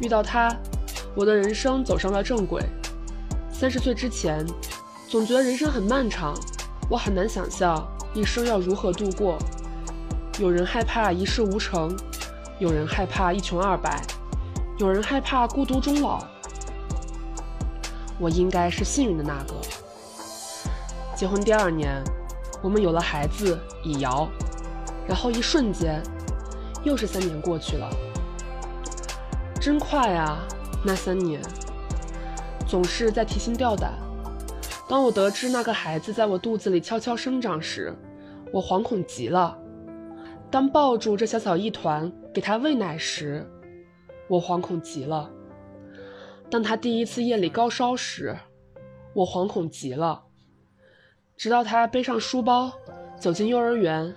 [0.00, 0.54] 遇到他，
[1.14, 2.62] 我的人生走上了正轨。
[3.50, 4.46] 三十岁之前，
[5.08, 6.34] 总觉得人生很漫长，
[6.88, 9.36] 我很难想象一生要如何度过。
[10.38, 11.94] 有人害怕一事无成。
[12.58, 14.02] 有人害怕一穷二白，
[14.76, 16.22] 有人害怕孤独终老。
[18.18, 19.54] 我应该是幸运的那个。
[21.16, 22.02] 结婚第二年，
[22.62, 24.28] 我们有了孩子以瑶，
[25.08, 26.02] 然后一瞬间，
[26.82, 27.90] 又是三年过去了，
[29.60, 30.46] 真快啊！
[30.84, 31.40] 那三年，
[32.66, 33.92] 总是在提心吊胆。
[34.88, 37.94] 当我得知那个孩子在我肚子里悄悄生长时，
[38.52, 39.56] 我惶恐极了。
[40.50, 42.12] 当抱住这小小一团。
[42.32, 43.44] 给他喂奶时，
[44.28, 45.28] 我惶恐极了；
[46.48, 48.36] 当他第一次夜里高烧时，
[49.14, 50.22] 我惶恐极了。
[51.36, 52.70] 直到他背上书包
[53.18, 54.14] 走进幼儿园，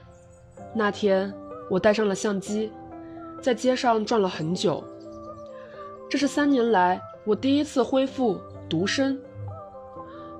[0.75, 1.33] 那天
[1.73, 2.71] 我带上了相机，
[3.41, 4.83] 在街上转了很久。
[6.07, 9.19] 这是三年来我第一次恢复独身，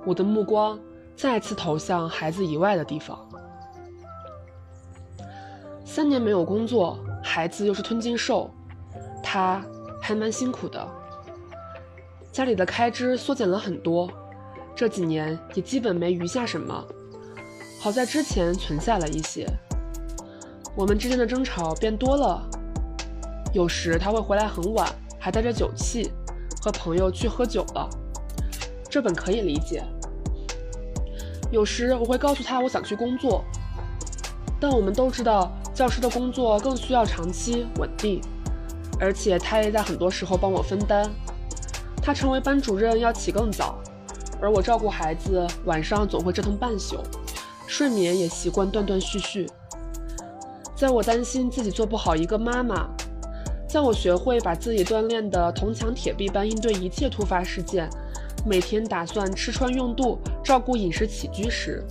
[0.06, 0.78] 我的目光
[1.16, 3.18] 再次投向孩子以外的地方。
[5.84, 6.96] 三年没有工作。
[7.20, 8.48] 孩子又是吞金兽，
[9.20, 9.60] 他
[10.00, 10.88] 还蛮辛苦的。
[12.30, 14.08] 家里的开支缩减了很多，
[14.76, 16.84] 这几年也基本没余下什么。
[17.80, 19.48] 好在之前存下了一些。
[20.76, 22.42] 我们之间的争吵变多了，
[23.52, 26.10] 有时他会回来很晚，还带着酒气，
[26.60, 27.88] 和朋友去喝酒了。
[28.90, 29.82] 这本可以理解。
[31.52, 33.44] 有时我会告诉他我想去工作，
[34.60, 35.50] 但我们都知道。
[35.74, 38.20] 教师的工作更需要长期稳定，
[39.00, 41.10] 而且他也在很多时候帮我分担。
[42.00, 43.80] 他成为班主任要起更早，
[44.40, 46.98] 而我照顾孩子晚上总会折腾半宿，
[47.66, 49.50] 睡眠也习惯断断续续。
[50.76, 52.88] 在我担心自己做不好一个妈妈，
[53.68, 57.88] 在我学会把自己锻炼的铜墙铁壁般应对一切突发事件，
[58.44, 61.82] 每天打算吃穿用度、照顾饮食起居时，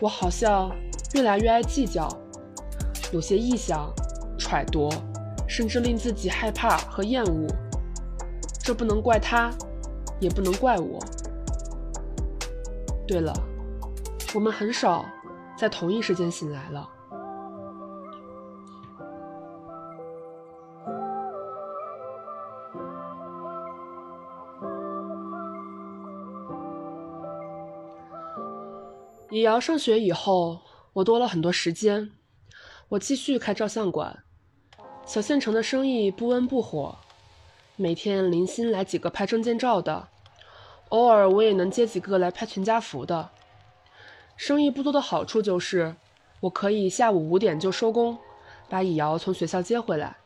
[0.00, 0.70] 我好像
[1.14, 2.08] 越来越爱计较。
[3.12, 3.92] 有些臆想、
[4.38, 4.88] 揣度，
[5.46, 7.46] 甚至令自己害怕和厌恶。
[8.62, 9.52] 这不能怪他，
[10.18, 10.98] 也不能怪我。
[13.06, 13.32] 对了，
[14.34, 15.04] 我们很少
[15.56, 16.88] 在同一时间醒来了。
[29.28, 30.60] 以瑶上学以后，
[30.92, 32.12] 我多了很多时间，
[32.90, 34.22] 我继续开照相馆。
[35.04, 36.96] 小县城的生意不温不火，
[37.74, 40.06] 每天零星来几个拍证件照的，
[40.90, 43.30] 偶尔我也能接几个来拍全家福的。
[44.36, 45.96] 生意不多的好处就是，
[46.38, 48.16] 我可以下午五点就收工，
[48.68, 50.18] 把以瑶从学校接回来。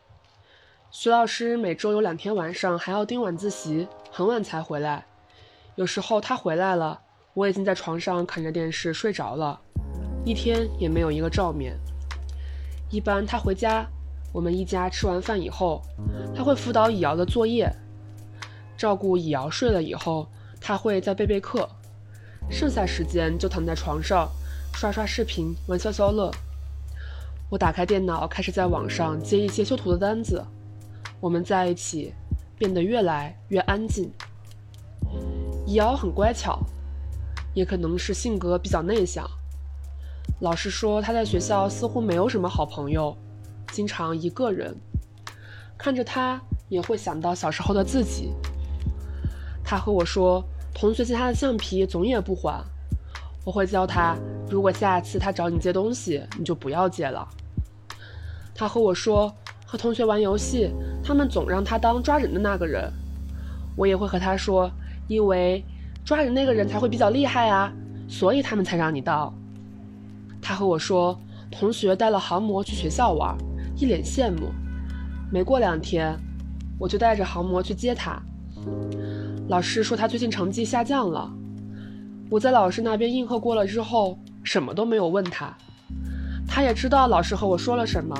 [0.90, 5.06] 徐老师每周有两天晚上还要盯晚自习，很晚才回来。
[5.76, 7.00] 有时候他回来了，
[7.34, 9.60] 我已经在床上看着电视睡着了，
[10.24, 11.78] 一天也没有一个照面。
[12.90, 13.86] 一般他回家。
[14.32, 15.82] 我们一家吃完饭以后，
[16.32, 17.68] 他会辅导乙瑶的作业，
[18.76, 20.28] 照顾乙瑶睡了以后，
[20.60, 21.68] 他会再备备课，
[22.48, 24.30] 剩下时间就躺在床上
[24.72, 26.30] 刷刷视频、玩消消乐。
[27.48, 30.46] 我打开电脑，开始在网上接一些修图的单子。
[31.18, 32.14] 我们在一起
[32.56, 34.12] 变得越来越安静。
[35.66, 36.60] 乙瑶很乖巧，
[37.54, 39.28] 也可能是性格比较内向。
[40.40, 43.16] 老师说他在学校似乎没有什么好朋友。
[43.72, 44.76] 经常一个人
[45.78, 48.32] 看着他，也会想到小时候的自己。
[49.62, 50.44] 他和我说，
[50.74, 52.64] 同学借他的橡皮总也不还。
[53.44, 54.16] 我会教他，
[54.50, 57.26] 如果下次他找你借东西，你就不要借了。
[58.54, 59.32] 他和我说，
[59.64, 60.70] 和同学玩游戏，
[61.02, 62.92] 他们总让他当抓人的那个人。
[63.76, 64.68] 我也会和他说，
[65.06, 65.64] 因为
[66.10, 67.72] 抓人那个人才会比较厉害啊，
[68.08, 69.32] 所以他们才让你到。
[70.42, 71.16] 他和我说，
[71.52, 73.38] 同学带了航模去学校玩。
[73.76, 74.50] 一脸羡慕，
[75.30, 76.18] 没过两天，
[76.80, 78.20] 我就带着航模去接他。
[79.46, 81.32] 老师说他最近成绩下降了，
[82.28, 85.56] 我在老师那边应和过了之后，什么都没有问他。
[86.44, 88.16] 他也知道老师和我说了什么，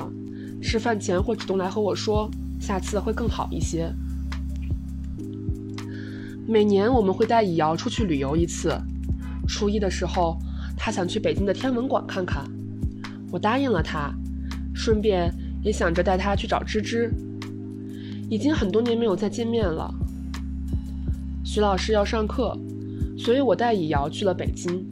[0.63, 3.93] 吃饭前会主动来和我说，下次会更好一些。
[6.51, 8.77] 每年我们会带以瑶出去旅游一次，
[9.47, 10.37] 初一的时候，
[10.75, 12.43] 他想去北京的天文馆看看，
[13.31, 14.13] 我答应了他，
[14.75, 15.33] 顺便。
[15.63, 17.13] 也想着带他去找芝芝，
[18.29, 19.93] 已经很多年没有再见面了。
[21.45, 22.57] 徐老师要上课，
[23.15, 24.83] 所以我带以瑶去了北京。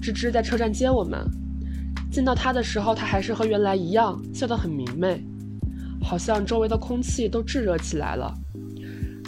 [0.00, 1.18] 芝芝在车站接我们，
[2.12, 5.20] 见到他的时候，他还是和原来一样，笑得很明媚，
[6.00, 8.32] 好像周围的空气都炙热起来了。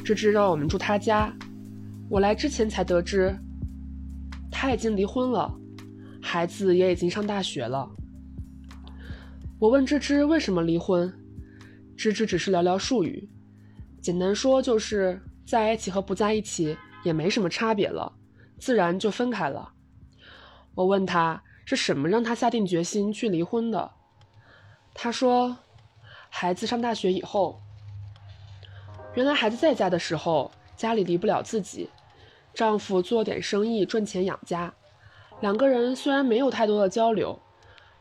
[0.04, 1.34] 芝芝让我们住他家，
[2.10, 3.32] 我来之前才得知，
[4.50, 5.48] 他已经离婚了，
[6.20, 7.88] 孩子也已经上大学了。
[9.60, 11.12] 我问芝芝为什么离婚，
[11.96, 13.30] 芝芝只是寥寥数语，
[14.02, 18.12] 简单说就是在一起和不在一起也没什么差别了，
[18.58, 19.72] 自然就分开了。
[20.74, 23.88] 我问他是什么让他下定决心去离婚的，
[24.94, 25.56] 他说，
[26.28, 27.62] 孩子上大学以后，
[29.14, 31.88] 原来孩子在家的时候家里离不了自己，
[32.60, 34.74] 丈夫做点生意赚钱养家，
[35.40, 37.40] 两个人虽然没有太多的交流。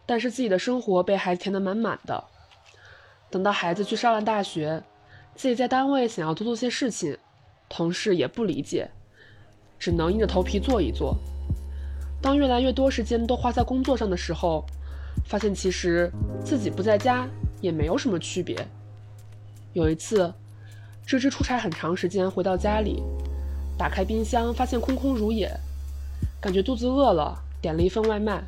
[0.06, 2.22] 但是自己的生活被孩子填得满满的。
[3.30, 4.84] 等到孩子去上了大学，
[5.34, 7.18] 自己在单位想要多做些事情，
[7.70, 8.90] 同事也不理解，
[9.78, 11.16] 只能硬着头皮做一做。
[12.22, 14.66] 当越来越多时间都花在工作上的时候，
[15.26, 16.12] 发现其实
[16.44, 17.26] 自己不在家
[17.62, 18.58] 也没有什么区别。
[19.72, 20.34] 有一次，
[21.06, 23.02] 芝芝出差很长时间回到家里，
[23.80, 25.50] 打开冰箱发现空空如也，
[26.42, 28.44] 感觉肚子饿了，点了一份外卖。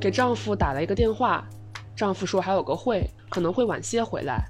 [0.00, 1.46] 给丈夫打了一个电话，
[1.94, 4.44] 丈夫说还有个会，可能会晚些回来。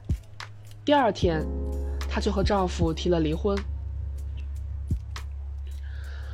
[0.87, 1.45] 第二天，
[2.09, 3.55] 她就和丈夫提了离婚。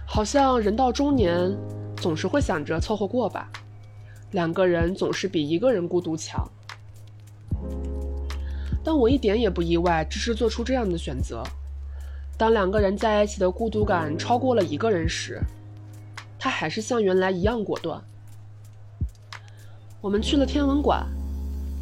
[0.07, 1.53] 好像人到中年，
[1.97, 3.51] 总是会想着凑合过吧，
[4.31, 6.49] 两个人总是比一个人孤独强。
[8.85, 11.43] 但我一点也不意外，芝芝做出这样的选择。
[12.41, 15.39] 当两个人在一起的孤独感超过了一个人时，
[16.39, 18.03] 他还是像原来一样果断。
[20.01, 21.07] 我们去了天文馆，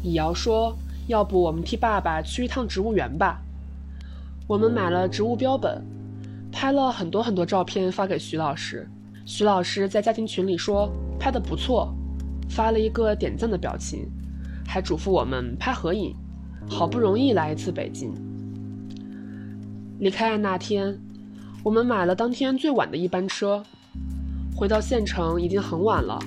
[0.03, 0.75] 李瑶说
[1.07, 3.41] ：“要不我们替爸爸去一趟植物园吧？”
[4.47, 5.81] 我们买了植物标本，
[6.51, 8.85] 拍了很多很多照片发给徐老师。
[9.25, 11.95] 徐老师在家庭群里说拍的不错，
[12.49, 14.11] 发了一个点赞的表情，
[14.67, 16.13] 还嘱咐我们拍合影。
[16.69, 18.13] 好不容易来一次北京，
[19.99, 20.97] 离开的那天，
[21.61, 23.61] 我们买了当天最晚的一班车，
[24.55, 26.17] 回到县城已经很晚了。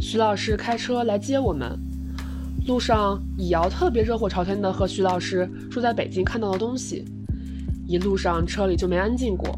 [0.00, 1.78] 徐老师开车来接我们，
[2.66, 7.04] 路上乙瑶特别热火朝天的和徐老师说在北京看到的东西，
[7.86, 9.56] 一路上车里就没安静过。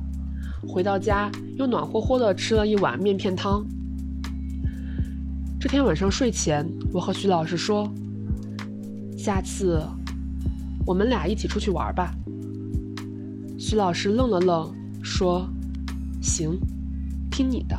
[0.68, 3.66] 回到家又暖和和的吃了一碗面片汤。
[5.58, 7.90] 这天晚上睡前，我和徐老师说
[9.16, 9.82] ：“下次
[10.84, 12.12] 我们俩一起出去玩吧。”
[13.60, 15.50] 徐老师愣了愣说
[16.22, 16.60] 行
[17.28, 17.76] 听你的。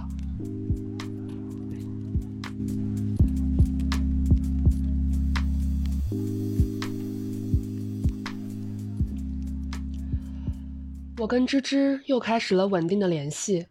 [11.18, 13.68] 我跟芝芝又开始了稳定的联系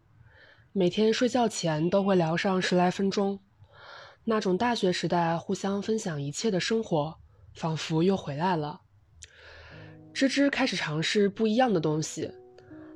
[0.73, 3.39] 每天睡觉前都会聊上十来分钟。
[4.25, 7.19] 那种大学时代互相分享一切的生活
[7.53, 8.88] 仿佛又回来了。
[10.13, 12.31] 芝芝开始尝试不一样的东西，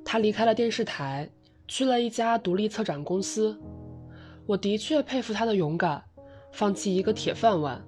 [0.05, 1.31] 她离开了电视台，
[1.69, 3.57] 去了一家独立策展公司。
[4.47, 6.03] 我的确佩服她的勇敢，
[6.53, 7.81] 放弃一个铁饭碗，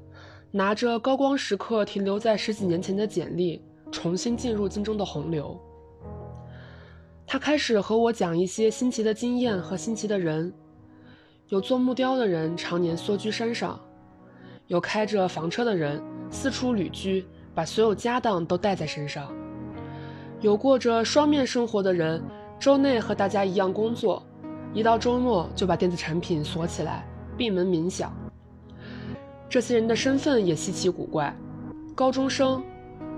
[0.53, 3.61] 拿着高光时刻停留在十几年前的简历，
[3.91, 5.61] 重新进入竞争的洪流。
[7.27, 10.53] 他开始和我讲一些新奇的经验和新奇的人，
[11.49, 13.81] 有做木雕的人常年缩居山上，
[14.69, 16.01] 有开着房车的人
[16.31, 19.33] 四处旅居，把所有家当都带在身上，
[20.41, 22.23] 有过着双面生活的人，
[22.59, 24.23] 周内和大家一样工作，
[24.73, 28.13] 一到周末就把电子产品锁起来，闭门冥想。
[29.49, 31.33] 这些人的身份也稀奇古怪：
[31.95, 32.61] 高中生、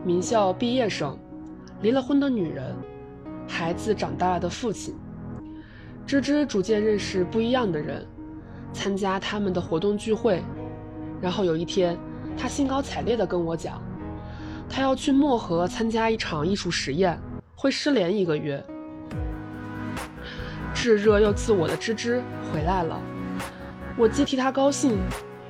[0.05, 1.19] 名校毕业生、
[1.81, 2.75] 离了婚的女人。
[3.49, 4.95] 孩子长大了的父亲，
[6.05, 8.05] 芝芝逐渐认识不一样的人，
[8.73, 10.43] 参加他们的活动聚会。
[11.21, 11.97] 然后有一天，
[12.37, 13.81] 他兴高采烈地跟我讲，
[14.69, 17.19] 他要去漠河参加一场艺术实验，
[17.55, 18.63] 会失联一个月。
[20.75, 23.01] 炙热又自我的芝芝回来了，
[23.97, 24.99] 我既替他高兴，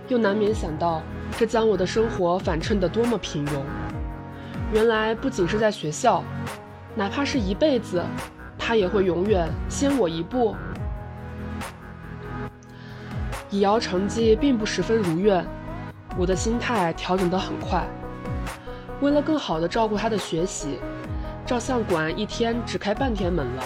[0.09, 1.03] 又难免想到
[1.37, 3.63] 这将我的生活反衬得多么平庸。
[4.73, 6.23] 原来不仅是在学校。
[6.99, 8.03] 哪怕是一辈子，
[8.59, 10.57] 他也会永远先我一步。
[13.51, 15.45] 以瑶成绩并不十分如愿，
[16.17, 17.87] 我的心态调整得很快。
[19.01, 20.79] 为了更好地照顾他的学习，
[21.45, 23.63] 照相馆一天只开半天门了。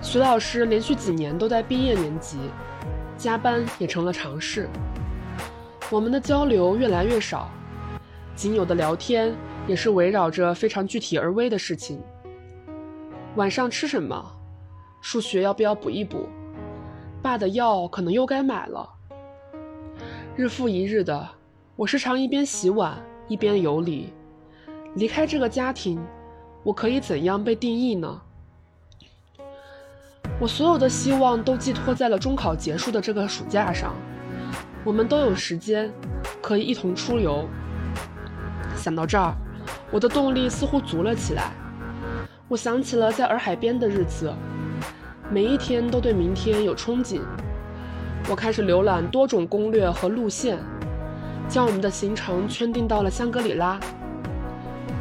[0.00, 2.38] 徐老师连续几年都在毕业年级，
[3.16, 4.68] 加班也成了常事。
[5.90, 7.50] 我们的交流越来越少，
[8.34, 9.34] 仅有的聊天。
[9.66, 12.00] 也是围绕着非常具体而微的事情。
[13.36, 14.24] 晚上吃什么？
[15.02, 16.26] 数学要不要补一补？
[17.20, 18.88] 爸的药可能又该买了。
[20.34, 21.28] 日复一日的，
[21.76, 22.96] 我时常一边洗碗
[23.28, 24.12] 一边游离。
[24.94, 26.00] 离开这个家庭，
[26.62, 28.20] 我可以怎样被定义呢？
[30.40, 33.94] 我所有的希望都寄托在了中考结束的这个暑假上。
[34.84, 35.92] 我们都有时间，
[36.42, 37.48] 可以一同出游。
[38.74, 39.34] 想到这儿。
[39.90, 41.50] 我的动力似乎足了起来。
[42.46, 44.32] 我想起了在洱海边的日子，
[45.30, 47.20] 每一天都对明天有憧憬。
[48.30, 50.58] 我开始浏览多种攻略和路线，
[51.48, 53.80] 将我们的行程圈定到了香格里拉。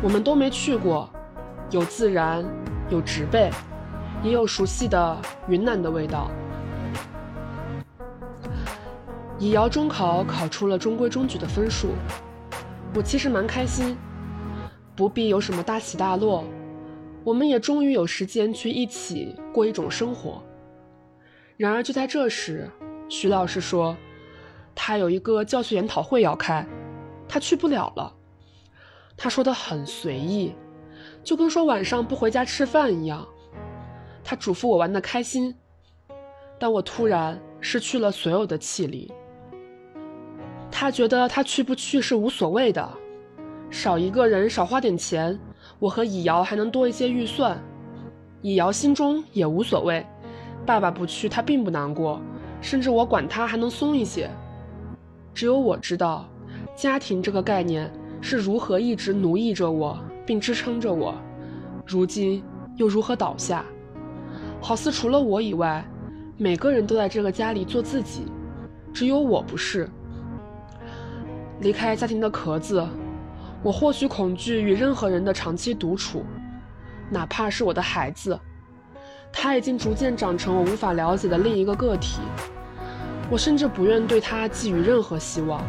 [0.02, 1.10] 我们都没去过，
[1.72, 2.46] 有自然，
[2.90, 3.50] 有植被，
[4.24, 5.18] 也有熟悉的
[5.50, 6.32] 云南的味道。
[9.40, 11.90] 以瑶中考考出了中规中矩的分数，
[12.96, 13.98] 我其实蛮开心。
[14.96, 16.44] 不必有什么大起大落，
[17.24, 20.42] 我们也终于有时间去一起过一种生活。
[21.56, 22.68] 然而就在这时，
[23.08, 23.96] 徐老师说，
[24.80, 26.64] 他有一个教学研讨会要开，
[27.28, 28.14] 他去不了了。
[29.18, 30.54] 他说的很随意，
[31.24, 33.28] 就跟说晚上不回家吃饭一样。
[34.24, 35.56] 他嘱咐我玩的开心，
[36.60, 39.12] 但我突然失去了所有的气力。
[40.70, 42.88] 他觉得他去不去是无所谓的。
[43.72, 45.38] 少一个人，少花点钱，
[45.80, 47.60] 我和以瑶还能多一些预算。
[48.44, 50.06] 以瑶心中也无所谓，
[50.68, 52.22] 爸爸不去，他并不难过，
[52.62, 54.30] 甚至我管他还能松一些。
[55.38, 56.28] 只有我知道，
[56.76, 61.14] 家庭这个概念是如何一直奴役着我，并支撑着我，
[61.86, 62.44] 如今
[62.76, 63.64] 又如何倒下？
[64.60, 65.88] 好似除了我以外，
[66.38, 68.24] 每个人都在这个家里做自己，
[68.92, 69.88] 只有我不是。
[71.60, 72.84] 离开家庭的壳子。
[73.62, 76.26] 我或许恐惧与任何人的长期独处，
[77.12, 78.40] 哪怕是我的孩子，
[79.32, 82.22] 他已经逐渐长成我无法了解的另一个个体。
[83.30, 85.62] 我甚至不愿对他寄予任何希望。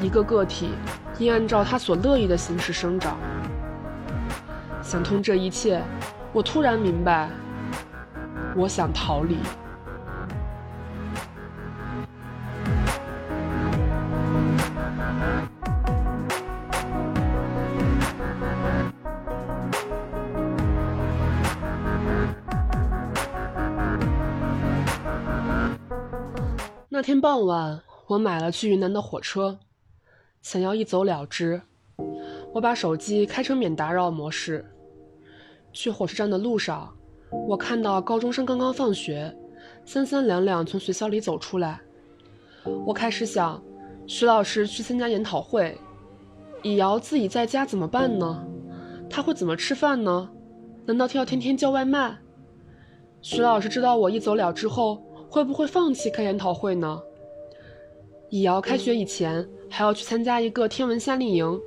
[0.00, 0.70] 一个个体
[1.18, 3.16] 应按照他所乐意的形式生长。
[4.82, 5.82] 想通这一切，
[6.32, 7.30] 我突然明白，
[8.56, 9.36] 我想逃离。
[27.02, 29.58] 那天傍晚，我买了去云南的火车，
[30.40, 31.60] 想要一走了之。
[32.52, 34.64] 我把手机开成免打扰模式。
[35.72, 36.96] 去火车站的路上，
[37.48, 39.36] 我看到高中生刚刚放学，
[39.84, 41.80] 三三两两从学校里走出来。
[42.86, 43.60] 我开始想，
[44.06, 45.76] 徐老师去参加研讨会，
[46.62, 48.46] 以瑶自己在家怎么办呢？
[49.10, 50.30] 他会怎么吃饭呢？
[50.86, 52.16] 难道他要天天叫外卖？
[53.20, 55.02] 徐老师知道我一走了之后，
[55.32, 57.02] 会不会放弃开研讨会呢？
[58.28, 61.58] 以瑶开学以前还要去参加一个天文夏令营，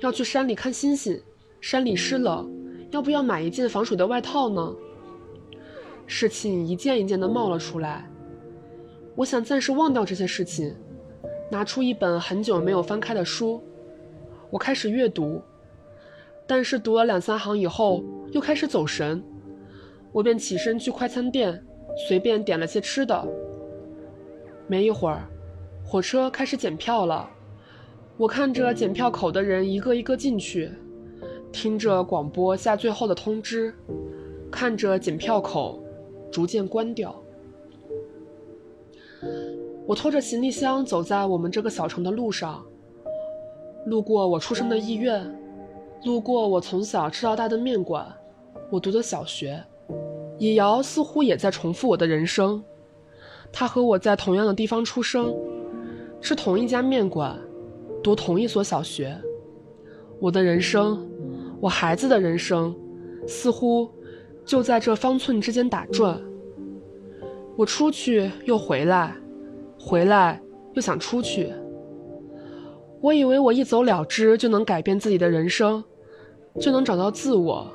[0.00, 1.22] 要去山里看星星，
[1.60, 2.44] 山里湿了，
[2.90, 4.74] 要不要买一件防水的外套呢？
[6.04, 8.10] 事情一件一件的冒了出来，
[9.14, 10.74] 我想暂时忘掉这些事情，
[11.48, 13.62] 拿出一本很久没有翻开的书，
[14.50, 15.40] 我开始阅读。
[16.44, 18.02] 但是读了两三行以后，
[18.32, 19.22] 又开始走神，
[20.10, 21.64] 我便起身去快餐店，
[21.96, 23.26] 随便点了些吃的。
[24.66, 25.28] 没一会儿，
[25.84, 27.28] 火车开始检票了，
[28.16, 30.70] 我看着检票口的人一个一个进去，
[31.52, 33.74] 听着广播下最后的通知，
[34.50, 35.82] 看着检票口
[36.30, 37.14] 逐渐关掉。
[39.86, 42.64] 我拖着行李箱走在我们这个小城的路上，
[43.86, 45.38] 路过我出生的医院。
[46.04, 48.04] 路过我从小吃到大的面馆，
[48.70, 49.62] 我读的小学，
[50.42, 52.60] 野瑶似乎也在重复我的人生。
[53.52, 55.32] 他和我在同样的地方出生，
[56.20, 57.38] 吃同一家面馆，
[58.02, 59.16] 读同一所小学。
[60.18, 61.08] 我的人生，
[61.60, 62.74] 我孩子的人生，
[63.24, 63.88] 似乎
[64.44, 66.20] 就在这方寸之间打转。
[67.54, 69.14] 我出去又回来，
[69.78, 71.52] 回来又想出去。
[73.00, 75.84] 我以为我一走了之就能改变自己的人生。
[76.60, 77.66] 就能找到自我。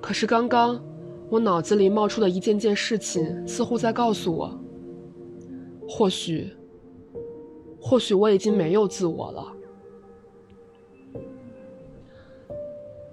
[0.00, 0.82] 可是刚刚，
[1.30, 4.58] 我脑子里冒出的一件件事情，似乎在告诉我：
[5.86, 6.50] 或许，
[7.80, 9.52] 或许我已经没有自我了。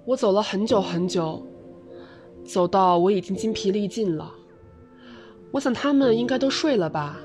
[0.06, 1.44] 我走了很久很久，
[2.44, 4.32] 走到我已经精疲力尽了。
[5.50, 7.18] 我想他们应该都睡了吧。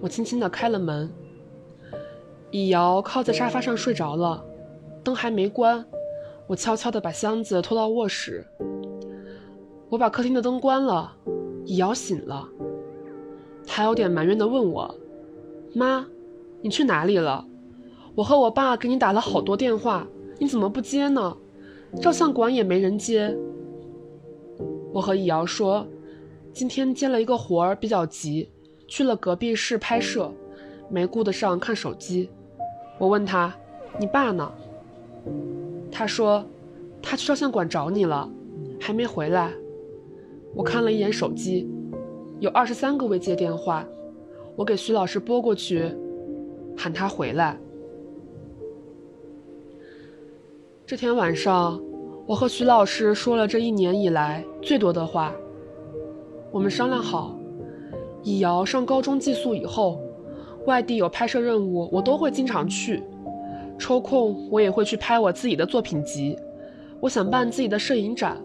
[0.00, 1.10] 我轻轻地开了门。
[2.52, 4.44] 以瑶靠在沙发上睡着了，
[5.02, 5.84] 灯还没关。
[6.46, 8.46] 我悄悄地把箱子拖到卧室。
[9.88, 11.12] 我把客厅的灯关了，
[11.64, 12.48] 以瑶醒了。
[13.66, 14.94] 她有点埋怨地问我
[15.74, 16.06] ：“妈，
[16.60, 17.46] 你去哪里了？
[18.14, 20.06] 我和我爸给你打了好多电话，
[20.38, 21.36] 你怎么不接呢？
[22.00, 23.36] 照相馆也没人接。”
[24.92, 25.86] 我和易瑶说
[26.52, 28.48] ：“今天接了一个活儿，比较急，
[28.88, 30.32] 去了隔壁市拍摄，
[30.88, 32.30] 没顾得上看手机。”
[32.98, 33.54] 我问他
[34.00, 34.50] ：“你爸呢？”
[35.92, 36.44] 他说
[37.02, 38.28] ：“他去照相馆找你了，
[38.80, 39.52] 还没回来。”
[40.56, 41.68] 我看了一眼手机，
[42.40, 43.86] 有二十三个未接电话。
[44.56, 45.94] 我给徐老师拨过去，
[46.74, 47.60] 喊他回来。
[50.86, 51.78] 这天晚上，
[52.26, 55.34] 我和徐老师说了这一年以来最多的话。
[56.50, 57.38] 我们商量好，
[58.22, 60.00] 以瑶上高中寄宿以后，
[60.64, 63.02] 外地有拍摄任务，我都会经常去。
[63.78, 66.34] 抽空我也会去拍我自己的作品集，
[66.98, 68.42] 我想办自己的摄影展。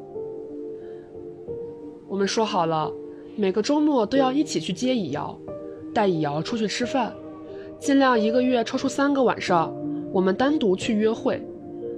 [2.12, 2.92] 我们说好了，
[3.38, 5.34] 每个周末都要一起去接以瑶，
[5.94, 7.14] 带以瑶出去吃饭，
[7.80, 9.74] 尽量一个月抽出三个晚上，
[10.12, 11.42] 我们单独去约会，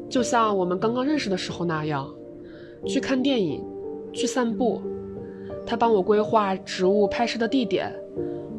[0.07, 2.07] 就像我们刚刚认识的时候那样，
[2.86, 3.66] 去看电影，
[4.11, 4.80] 去散步。
[5.66, 7.91] 他帮我规划植物拍摄的地点，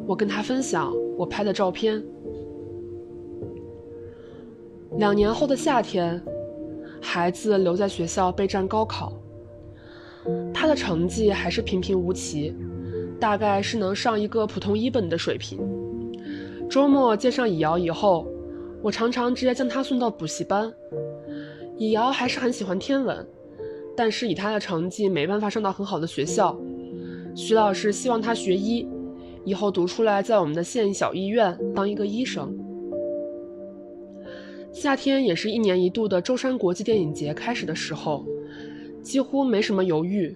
[0.05, 2.03] 我跟他分享我拍的照片。
[4.97, 6.21] 两年后的夏天，
[7.01, 9.13] 孩子留在学校备战高考。
[10.53, 12.55] 他的成绩还是平平无奇，
[13.19, 15.59] 大概是能上一个普通一本的水平。
[16.69, 18.27] 周末接上以瑶以后，
[18.81, 20.71] 我常常直接将他送到补习班。
[21.77, 23.25] 以瑶还是很喜欢天文，
[23.95, 26.57] 但是以他的成绩没办法上到很好的学校。
[27.35, 28.87] 徐老师希望他学医，
[29.43, 32.57] 以后读出来在我们的县小医院当一个医生。
[34.71, 38.25] 夏天也是一年一度的舟山国际电影节开始的时候，
[39.05, 40.35] 几乎没什么犹豫，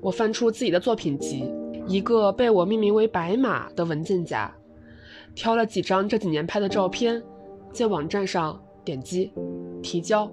[0.00, 1.52] 我翻出自己的作品集，
[1.86, 4.50] 一个被我命名为“白马”的文件夹，
[5.34, 7.22] 挑了几张这几年拍的照片，
[7.72, 9.30] 在网站上点击
[9.82, 10.28] 提交。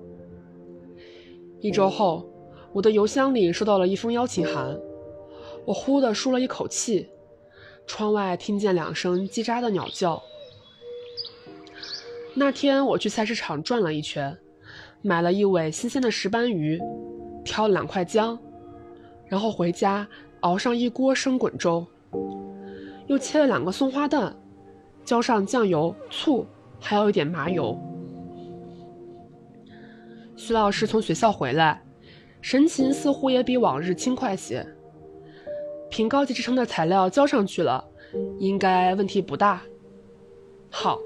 [1.60, 2.26] 一周后，
[2.72, 4.80] 我的邮箱里收到了一封邀请函，
[5.66, 7.10] 我呼地舒了一口气，
[7.86, 10.24] 窗外听见两声叽喳的鸟叫。
[12.34, 14.38] 那天我去菜市场转了一圈，
[15.02, 16.80] 买了一尾新鲜的石斑鱼，
[17.44, 18.38] 挑了两块姜，
[19.28, 20.08] 然后回家
[20.42, 21.86] 熬上一锅生滚粥，
[23.08, 24.36] 又切了两个松花蛋，
[25.04, 26.46] 浇上酱油、醋，
[26.80, 27.78] 还有一点麻油。
[30.36, 31.84] 徐老师从学校回来，
[32.42, 34.66] 神情似乎也比往日轻快些。
[35.90, 37.84] 凭高级职称的材料交上去了，
[38.40, 39.62] 应该问题不大。
[40.70, 40.98] 好。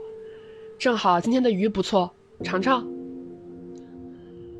[0.80, 2.12] 正好今天的鱼不错，
[2.44, 2.88] 尝尝。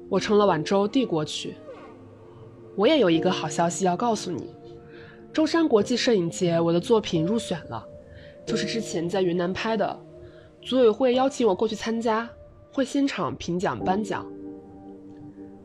[0.10, 1.54] 我盛了碗粥递过去。
[2.78, 4.54] 我也有一个好消息要告诉你，
[5.34, 7.84] 舟山国际摄影节我的作品入选了，
[8.46, 10.00] 就是之前在云南拍的，
[10.62, 12.30] 组委会邀请我过去参加，
[12.72, 14.24] 会现场评奖颁奖。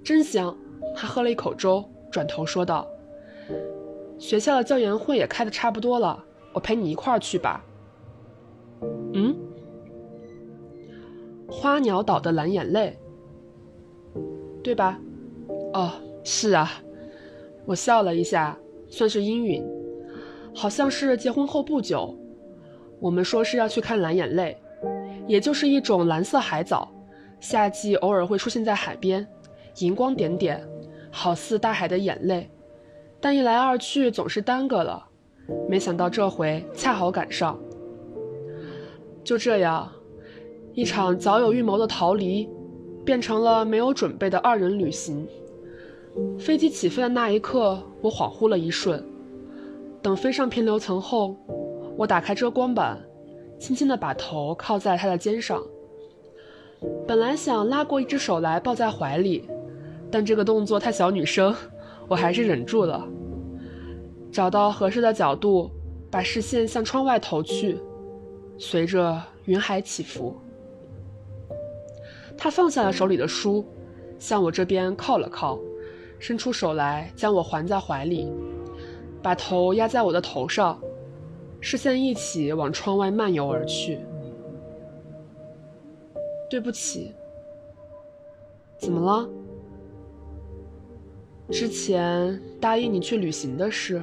[0.03, 0.57] 真香！
[0.97, 2.89] 他喝了一口粥，转头说道
[4.19, 7.63] ：“学校的教研会也开的差不多了，我陪你一块儿去吧。”
[9.13, 9.37] 嗯。
[11.47, 12.99] 花鸟岛的蓝眼泪，
[14.65, 14.99] 对吧？
[15.75, 15.93] 哦，
[16.25, 16.73] 是啊，
[17.65, 18.59] 我笑了一下，
[18.89, 19.65] 算是应允。
[20.55, 22.15] 好像是结婚后不久，
[23.01, 24.57] 我们说是要去看蓝眼泪，
[25.27, 26.93] 也就是一种蓝色海藻，
[27.41, 29.27] 夏季偶尔会出现在海边，
[29.79, 30.63] 荧光点点，
[31.11, 32.51] 好似大海的眼泪。
[33.21, 35.05] 但一来二去总是耽搁了，
[35.69, 37.59] 没想到这回恰好赶上。
[39.25, 39.91] 就这样。
[40.75, 42.49] 一场早有预谋的逃离，
[43.05, 45.29] 变成了没有准备的二人旅行。
[46.39, 49.03] 飞机起飞的那一刻，我恍惚了一瞬。
[50.03, 51.37] 等飞上平流层后，
[51.97, 53.01] 我打开遮光板，
[53.59, 55.63] 轻轻地把头靠在他的肩上。
[57.07, 59.49] 本来想拉过一只手来抱在怀里，
[60.11, 61.55] 但这个动作太小女生，
[62.09, 63.07] 我还是忍住了。
[64.33, 65.71] 找到合适的角度，
[66.11, 67.79] 把视线向窗外投去，
[68.59, 70.35] 随着云海起伏。
[72.37, 73.65] 他放下了手里的书，
[74.19, 75.61] 向我这边靠了靠，
[76.23, 78.33] 伸出手来将我环在怀里，
[79.21, 80.81] 把头压在我的头上，
[81.61, 83.99] 视线一起往窗外漫游而去。
[86.49, 87.13] 对不起，
[88.79, 89.29] 怎么了？
[91.51, 94.01] 之前答应你去旅行的事，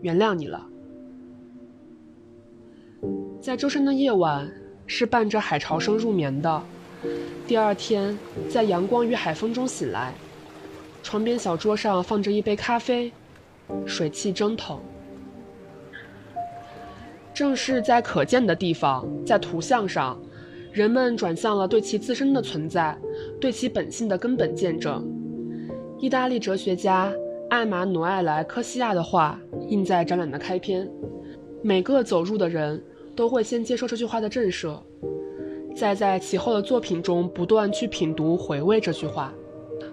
[0.00, 0.66] 原谅你了。
[3.42, 4.50] 在周深的夜晚。
[4.88, 6.62] 是伴着海潮声入眠的。
[7.46, 10.12] 第二天，在阳光与海风中醒来，
[11.02, 13.12] 床边小桌上放着一杯咖啡，
[13.86, 14.78] 水汽蒸腾。
[17.32, 20.18] 正是在可见的地方，在图像上，
[20.72, 22.98] 人们转向了对其自身的存在，
[23.40, 25.06] 对其本性的根本见证。
[25.98, 27.12] 意大利哲学家
[27.50, 29.38] 艾玛努埃莱·科西亚的话
[29.68, 30.88] 印在展览的开篇，
[31.62, 32.82] 每个走入的人。
[33.16, 34.78] 都会先接受这句话的震慑，
[35.76, 39.34] 再在其后的作品中不断去品读、回味这句话。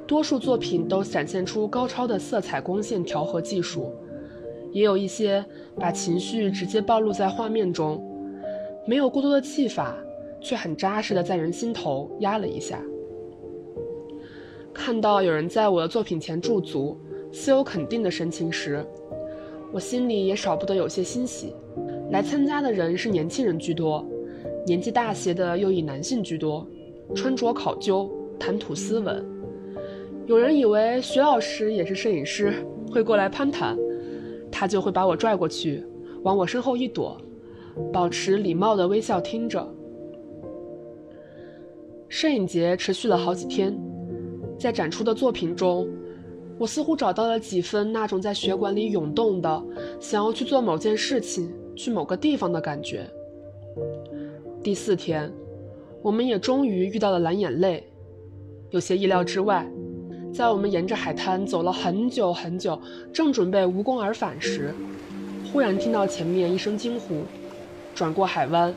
[0.08, 3.94] 多数作品都展现出高超的色彩、光线调和技术，
[4.72, 5.44] 也有一些
[5.78, 8.02] 把情绪直接暴露在画面中，
[8.88, 9.98] 没有过多的技法，
[10.40, 12.80] 却很扎实的在人心头压了一下。
[14.74, 16.98] 看到有人在我的作品前驻足，
[17.34, 18.86] 似有肯定的神情时，
[19.74, 21.54] 我心里也少不得有些欣喜。
[22.12, 24.06] 来参加的人是年轻人居多，
[24.66, 26.66] 年纪大些的又以男性居多，
[27.16, 28.10] 穿着考究，
[28.40, 29.26] 谈吐斯文。
[30.26, 32.54] 有人以为徐老师也是摄影师，
[32.92, 33.78] 会过来攀谈，
[34.52, 35.86] 他就会把我拽过去，
[36.24, 37.18] 往我身后一躲，
[37.92, 39.68] 保持礼貌的微笑听着。
[42.08, 43.78] 摄影节持续了好几天，
[44.58, 45.88] 在展出的作品中，
[46.58, 49.64] 我似乎找到了几分那种在血管里涌动的，
[50.00, 51.52] 想要去做某件事情。
[51.76, 53.04] 去某个地方的感觉。
[54.64, 55.30] 第四天，
[56.02, 57.86] 我们也终于遇到了蓝眼泪，
[58.70, 59.70] 有些意料之外。
[60.34, 64.74] 在我们沿着海滩走了很久很久，正准备无功而返时，
[65.52, 67.24] 忽然听到前面一声惊呼，
[67.94, 68.74] 转过海湾，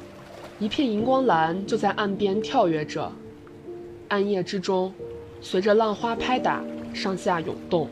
[0.59, 3.13] 一片荧光蓝就在岸边跳跃着，
[4.09, 4.93] 暗夜之中，
[5.41, 7.89] 随着浪花拍打，上下涌动。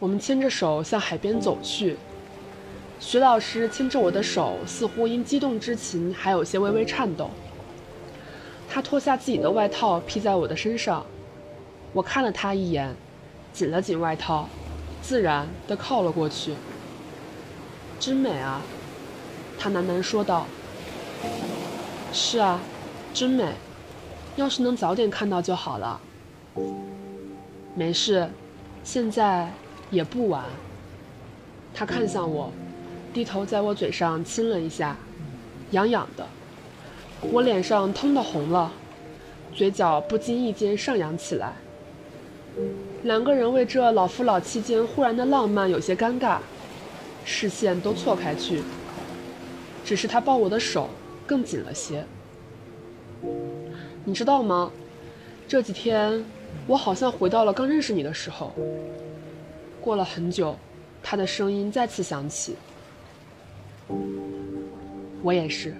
[0.00, 1.94] 我们牵着手向海边走去。
[3.06, 7.28] 徐老师牵着我的手，似乎因激动之情还有些微微颤抖。
[8.66, 11.04] 他脱下自己的外套披在我的身上，
[11.92, 12.96] 我看了他一眼，
[13.52, 14.48] 紧了紧外套，
[15.02, 16.54] 自然地靠了过去。
[18.00, 18.62] 真美啊，
[19.58, 20.46] 他喃喃说道。
[22.10, 22.58] 是啊，
[23.12, 23.52] 真美，
[24.34, 26.00] 要是能早点看到就好了。
[27.74, 28.30] 没事，
[28.82, 29.52] 现在
[29.90, 30.46] 也不晚。
[31.74, 32.50] 他看向我。
[33.14, 34.96] 低头在我嘴上亲了一下，
[35.70, 36.26] 痒痒的，
[37.32, 38.72] 我脸上腾的红了，
[39.54, 41.52] 嘴角不经意间上扬起来。
[43.04, 46.38] 两个人为这老夫老妻间忽然的浪漫有些尴尬，
[47.24, 48.62] 视线都错开去。
[49.84, 50.88] 只是他抱我的手
[51.24, 52.04] 更紧了些。
[54.04, 54.72] 你知道吗？
[55.46, 56.24] 这几天
[56.66, 58.52] 我好像回到了刚认识你的时候。
[59.80, 60.56] 过了很久，
[61.00, 62.56] 他的声音再次响起。
[65.22, 65.74] 我也是。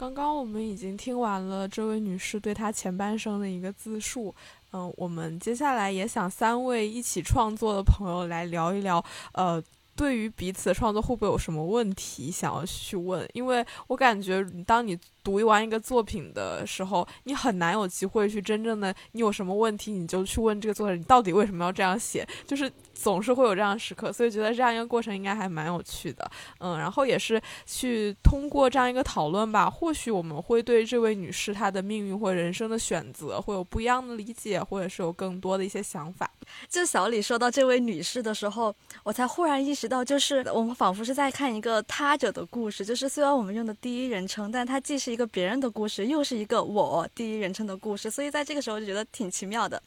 [0.00, 4.34] 刚刚我们已经听完了这位女士对她前半生的一个自述
[4.70, 9.62] 嗯我们接下来也想三位一起创作的朋友来聊一聊呃
[9.96, 13.28] 对于彼此的创作，会不会有什么问题想要去问？
[13.34, 22.26] 因为我感觉，当你读完一个作品的时候，你很难有机会去真正的，你有什么问题，你就去问这个作者，你到底为什么要这样写？
[22.46, 22.70] 就是
[23.02, 26.30] 总是会有这样的时刻，所以觉得这样一个过程应该还蛮有趣的。
[26.58, 36.30] 嗯，然后也是去通过这样一个讨论吧，或许我们会对这位女士她的命运或人生的选择会有不一样的理解，或者是有更多的一些想法。
[36.68, 42.84] 就小李说到这位女士的时候，我才忽然意识到，就是我们仿佛是在看一个他者的故事。
[42.84, 48.10] 就是虽然我们用的第一人称，但它既是一个别人的故事，又是一个我第一人称的故事。
[48.10, 49.80] 所以在这个时候就觉得挺奇妙的，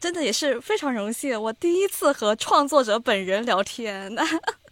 [0.00, 4.14] 真的也是非常荣幸，我第一次和创作者本人聊天。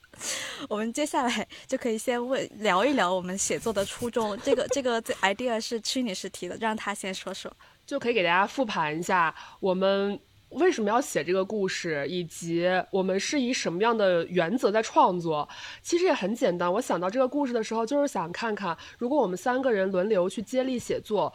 [0.69, 4.39] 我们接下来就可以先问聊一聊我们写作的初衷。
[4.43, 7.53] 这个这个 idea 是屈女士提的，让她先说说，
[7.85, 10.19] 就可以给大家复盘一下我们。
[10.51, 15.49] 为什么要写这个故事，以及我们是以什么样的原则在创作？
[15.83, 16.73] 其实也很简单。
[16.73, 21.33] 我想到这个故事的时候，就是想看看，如果我们三个人轮流去接力写作。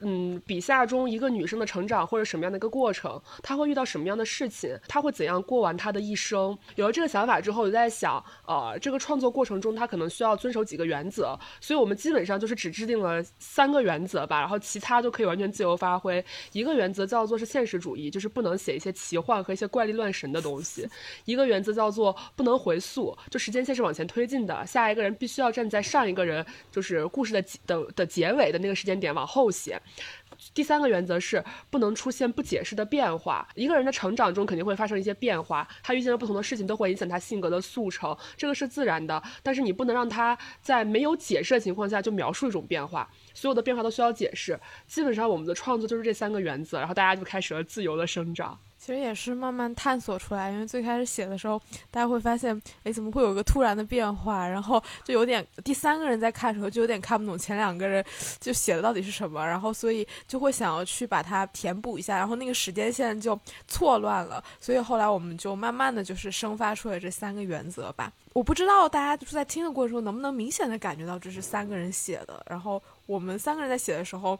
[0.00, 6.56] 嗯，笔下中一个女生的成长或者什么样的一个过程，她会遇到什么样的事情，她会怎样过完她的一生？
[6.76, 16.24] 有了这个想法之后，我就在想，呃，这个创作过程中她可能需要遵守几个原则，所以我们基本上就是只制定了三个原则吧，然后其他就可以完全自由发挥。
[16.52, 20.86] 一个原则叫做是现实主义，就是不能写一些奇幻和一些怪力乱神的东西；
[21.24, 29.80] 一个原则叫做不能回溯，就时间线是往前推进的，下一个人必须要站在上一个人就是故事的的的结尾的那个时间点往后写。
[30.54, 33.48] 第三个原则是不能出现不解释的变化。
[33.54, 39.20] 一个人的成长中肯定会发生一些变化，他遇见了不同的事情都会影响他性格的速成，这个是自然的。
[39.42, 44.58] 但是你不能让他在没有解释的情况下就描述一种变化，所有的变化都需要解释。
[44.86, 48.58] 基本上我们的创作就是这三个原则，然后大家就开始了自由的生长。
[48.78, 51.60] 其实也是慢慢探索出来，因为最开始写的时候，
[51.90, 54.46] 大家会发现，哎，怎么会有个突然的变化？
[54.46, 58.02] 然后就有点第三个人在看的时候，就有点看不懂前两个人
[58.40, 64.42] 就写的到底是什么，然后所以就会想要去把它填补一下，然后那个时间线就错乱了。
[64.60, 68.12] 所以后来我们就慢慢的就是生发出了这三个原则吧。
[68.32, 74.38] 我不知道大家就是在听的过程中能不能明显的感觉到这是三个人写的，然后我们三个人在写的时候。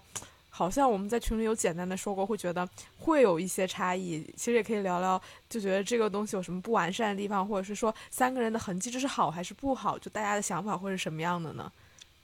[0.58, 4.20] 好像我们在群里有简单的说过，会觉得会有一些差异。
[4.36, 9.96] 其实也可以聊聊，就觉得这个东西有什么不完善的地方，或者是说三个人的痕迹这是好还是不好？
[9.96, 11.70] 就大家的想法会是什么样的呢？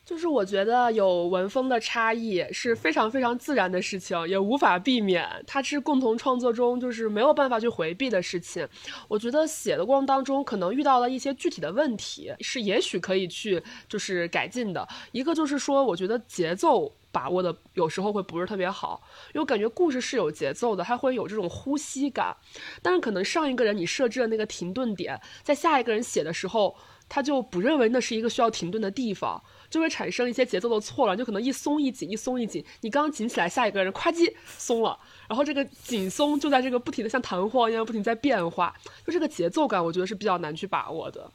[0.04, 8.68] 就是我觉得有文风的差异是非常非常自然的事情，也无法避免，它是共同创作中就是没有办法去回避的事情。
[9.06, 14.86] 我觉得写的过程当中可能遇到了一些具体的问题，是也许可以去就是改进的。
[15.12, 16.92] 一个就是说，我觉得节奏。
[17.14, 19.00] 把握的有时候会不是特别好，
[19.32, 22.36] 因为感觉故事是有节奏的，它会有这种呼吸感。
[22.82, 26.76] 但是可能上一个人你设置的那个停顿点，在下一个人写的时候，
[27.08, 29.40] 他就不认为那是一个需要停顿的地方，
[29.70, 32.64] 就会产生一些节奏的错乱，就可能一松一紧，一松一紧。
[32.80, 34.98] 你刚紧起来，下一个人咵叽松了，
[35.28, 38.74] 然后这个紧松就在这个不停的像弹簧一样不停在变化，
[39.06, 41.30] 就这个节奏感，我觉得是比较难去把握的。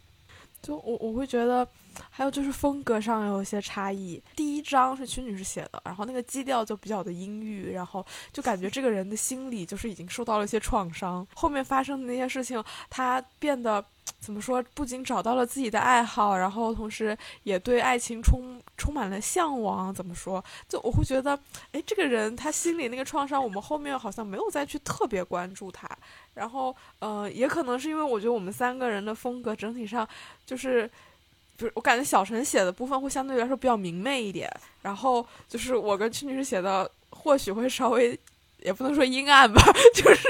[0.62, 1.66] 就我我会觉得。
[2.10, 4.22] 还有就是风格上有一些差异。
[4.36, 11.26] 第一章是曲女士写的，然后那个基调就比较的阴郁，然后就感觉这个人的心理就是已经受到了一些创伤。
[11.36, 13.84] 后面发生的那些事情，他变得
[14.20, 14.64] 怎么说？
[14.74, 19.94] 不仅找到了自己的爱好，然后同时也对爱情充充满了向往。
[19.94, 20.44] 怎么说？
[20.68, 21.40] 就我会觉得，
[21.72, 25.90] 哎，这个人他心里那个创伤，我们后面好像没有再去特别关注他。
[26.34, 30.08] 然后，呃，也可能是因为我觉得我们三个人的风格整体上
[30.46, 30.90] 就是。
[31.60, 34.50] 就是我感觉小陈写的部分会相对来说比较明媚一点，
[34.82, 38.18] 然后就是我跟屈女士写的或许会稍微，
[38.60, 39.62] 也不能说阴暗吧，
[39.94, 40.30] 就是。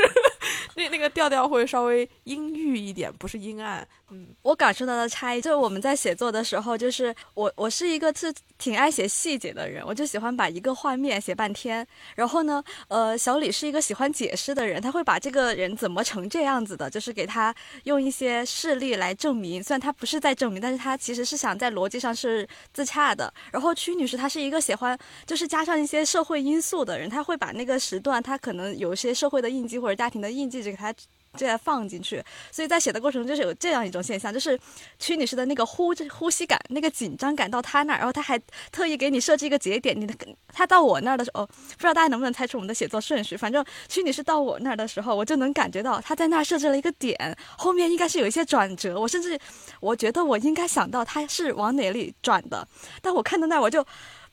[0.79, 3.85] 那那个调调会稍微阴郁一点，不是阴暗。
[4.11, 11.85] 嗯，我感受到的差异就是我们在写作的时候，就是我我是一个是挺爱写细节的人，我就喜欢把一个画面写半天。
[12.15, 17.53] 然后呢，呃，小李是一个喜欢解释的人，他会把这个人怎么成这样子的，就是给他
[17.83, 19.61] 用一些事例来证明。
[19.61, 23.31] 虽然他不是在证明，但是他其实是想在逻辑上是自洽的。
[23.51, 30.68] 然后屈女士她是一个喜欢就是加上一些社会因素的人，他会把那个时段他可能有一些社会的印记或者家庭的印记。
[30.71, 30.93] 给它
[31.37, 34.59] 这样放进去，所以在写的过程中就是有这样一种现象，就是
[34.97, 38.39] 屈女士的那个呼呼吸感、那个紧张感到她那儿，然后他还
[38.71, 40.13] 特意给你设置一个节点，你的
[40.51, 43.37] 他到我那儿的时候，不知道大家能不能猜出我们的写作顺序？
[43.37, 48.99] 反正屈女士到我那儿的时候，我就能感觉到他在那儿设置了一个点，后面应该是有一些转折。
[48.99, 49.39] 我甚至
[49.79, 52.67] 我觉得我应该想到他是往哪里转的，
[53.03, 53.85] 但我看到那儿我就。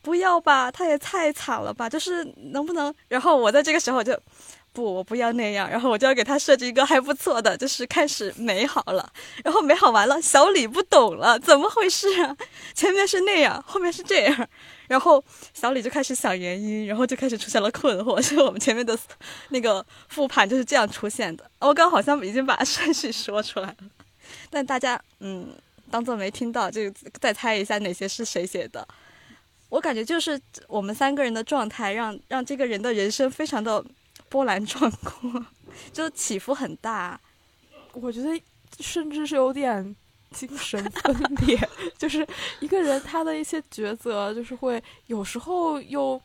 [0.03, 2.95] 不要吧，他也太惨了吧，就是能不能？
[3.09, 4.17] 然后我在这个时候就。
[4.77, 5.71] 不，我不要那样。
[5.71, 9.11] 然后我就要给他设置一个还不错的，就是开始美好了。
[9.43, 12.37] 然后美好完了，小李不懂了，怎么回事啊？
[12.75, 14.49] 前面是那样，后面是这样。
[14.87, 15.25] 然后
[15.55, 18.21] 小李就开始想原因，然后就开始出现了困惑。
[18.23, 18.97] 是我们前面的
[19.49, 21.51] 那个复盘就是这样出现的。
[21.61, 23.77] 我刚好像已经把顺序说出来了，
[24.51, 25.49] 但大家嗯
[25.91, 28.87] 当做没听到，就再猜一下哪些是谁写的。
[29.71, 33.83] 我感觉就是我们三个人的状态，让让这个人的人生非常的。
[34.29, 35.45] 波澜壮阔，
[35.93, 37.21] 就起伏很大。
[37.93, 38.41] 我觉得
[38.81, 39.95] 甚至是有点
[40.31, 41.17] 精神分
[41.47, 41.59] 裂，
[41.97, 42.27] 就是
[42.61, 46.21] 一个人他的一些抉择，就是会有时候又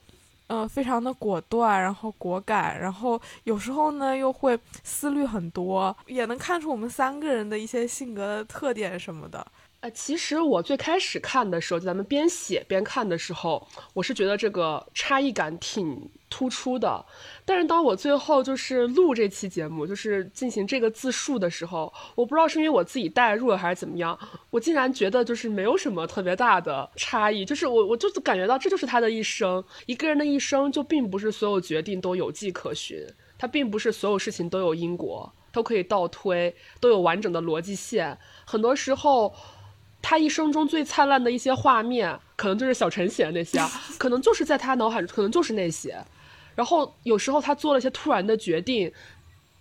[0.47, 9.45] 呃非常的果断，然后果敢，然后有时候呢又会思虑很多，也能看出我们三个人的一些性格的特点什么的。
[9.79, 17.05] 呃，其实我最开始看的时候，就咱们边写边看的时候，我是觉得这个差异感挺突出的。
[17.45, 24.17] 但是当我最后就是录这期节目，就是进行这个自述的时候，我不知道是因为我自己代入了还是怎么样，
[24.49, 27.45] 我竟然觉得就是没有什么特别大的差异。
[27.45, 29.63] 就是我，我就感觉到这就是他的一生。
[29.86, 33.05] 一个人的一生就并不是所有决定都有迹可循，
[33.38, 38.17] 他并不是所有事情都有因果，都可以倒推，都有完整的逻辑线。
[38.45, 39.36] 很多时候。
[40.03, 43.59] 他一生中最灿烂的一些画面，可能就是小陈写的那些，
[43.99, 45.95] 可能就是在他脑海中，可能就是那些。
[46.55, 48.91] 然后有时候他做了一些突然的决定，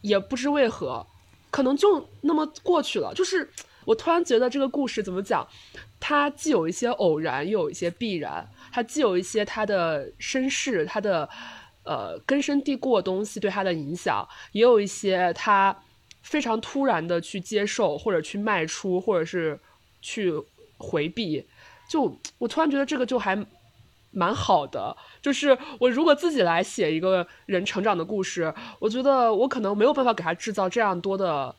[0.01, 1.07] 也不知为何，
[1.51, 3.13] 可能就那么过去了。
[3.15, 3.49] 就是
[3.85, 5.47] 我突然觉得这个故事怎么讲，
[5.99, 8.49] 它既有一些偶然，又有一些必然。
[8.73, 11.29] 它既有一些他的身世，他的
[11.85, 15.77] 呃根深蒂固的东西对他的影响，也有一些他
[16.23, 19.59] 非常突然的去接受，或者去迈出，或者是。
[20.03, 20.33] 去
[20.79, 21.47] 回避，
[21.87, 23.37] 就我突然觉得这个就还
[24.11, 24.97] 蛮好的。
[25.21, 31.55] 就是我如果自己来写一个人成长的故事，我觉得我可能没有办法给他制造这样多的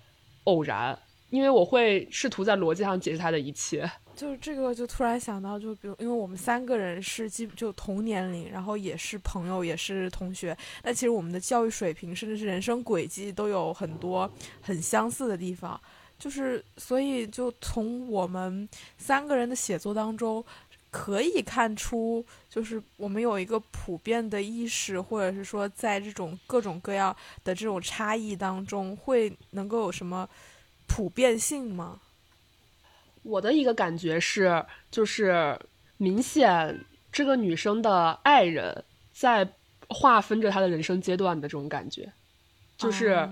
[0.45, 0.97] 偶然，
[1.29, 3.89] 因为我会试图在逻辑上解释他的一切。
[4.13, 14.29] 就是这个，就突然想到，就比如，因为我们三个人是基就同年龄，然后也是朋友，也是同学，但其实我们的教育水平，甚至是人生轨迹，都有很多
[14.61, 15.79] 很相似的地方。
[16.19, 20.43] 就是，所以就从我们三个人的写作当中，
[20.91, 30.29] 可以看出，就是我们有一个普遍的意识，或者是说，在这种各种各样的这种差异当中，会能够有什么
[30.87, 31.99] 普遍性吗？
[33.23, 35.57] 我的一个感觉是，就是
[35.97, 38.83] 明显这个女生的爱人，
[39.13, 39.47] 在
[39.87, 42.11] 划分着她的人生阶段的这种感觉，
[42.77, 43.27] 就是。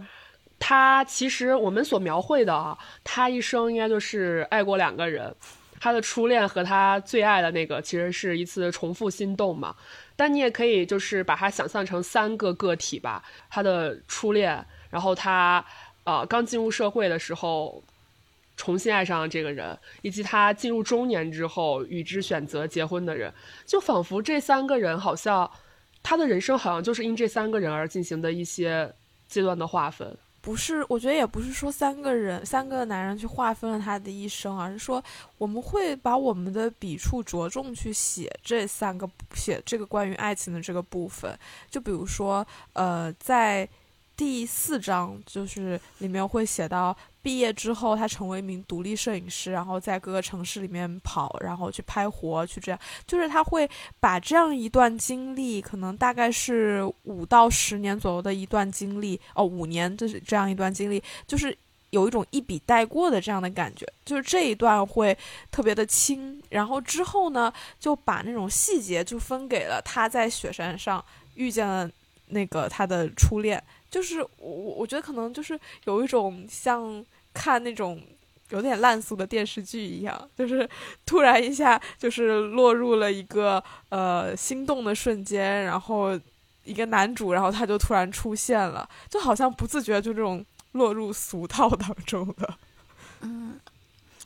[0.61, 5.33] 他其实我们所描绘的啊，他一生应该就是爱过两个人，
[5.79, 9.75] 他的初恋和他最爱的那个其实是一次重复心动嘛。
[10.15, 15.63] 但你也可以就是把它想象成三个个体吧，他的初恋，然后他
[16.03, 17.81] 呃刚进入社会的时候
[18.57, 23.33] 重新爱上了这个人，以及他进入中年之后与之选择结婚的人，
[23.65, 25.49] 就仿佛这三个人好像
[26.03, 28.93] 他的人生好像就是因这三个人而进行的一些
[29.29, 30.17] 阶段的划分。
[30.49, 35.01] 不是，我觉得也不是说三个人、三个男人去划分了他的一生，而是说
[35.37, 41.37] 我们会把我们的笔触着重去写这三个写这个关于爱情的这个部分。
[41.69, 42.43] 就比如说，
[42.73, 43.69] 呃，在
[44.19, 46.93] 第四章就是里面会写到。
[47.21, 53.69] 毕业之后，他成为一名独立摄影师，然后在各个城市里面跑，然后去拍活，去这样，就是他会
[53.99, 61.55] 把这样一段经历，可能大概是五到十年左右的一段经历，哦，五年就是这样一段经历，就是
[61.89, 65.15] 有一种一笔带过的这样的感觉，就是这一段会
[65.51, 71.03] 特别的轻，然后之后呢，就把那种细节就分给了他在雪山上
[71.35, 71.91] 遇见了
[72.27, 73.61] 那个他的初恋。
[73.89, 77.03] 就是我我觉得可能就是有一种像
[77.33, 78.01] 看那种
[78.49, 80.67] 有点烂俗的电视剧一样，就是
[81.05, 86.19] 突然一下就是落入了一个呃心动的瞬间，然后
[86.63, 92.53] 一个男主，然后他就突然出现了，就好像不自觉就这种落入俗套当中的，
[93.21, 93.59] 嗯。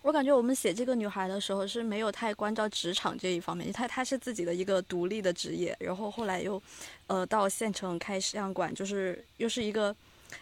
[0.03, 6.61] 我感觉我们写这个女孩的时候是没有太关照职场这一方面，她她是自己的一个独立的职业，然后后来又，
[7.07, 9.95] 呃，到县城开摄像馆，就是又是一个，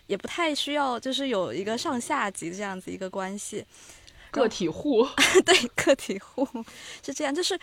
[0.07, 3.63] 也不太需要，就是有一个上下级这样子一个关系，
[4.31, 5.07] 个体户，
[5.45, 6.43] 对，个体户
[7.05, 7.57] 是这样，就是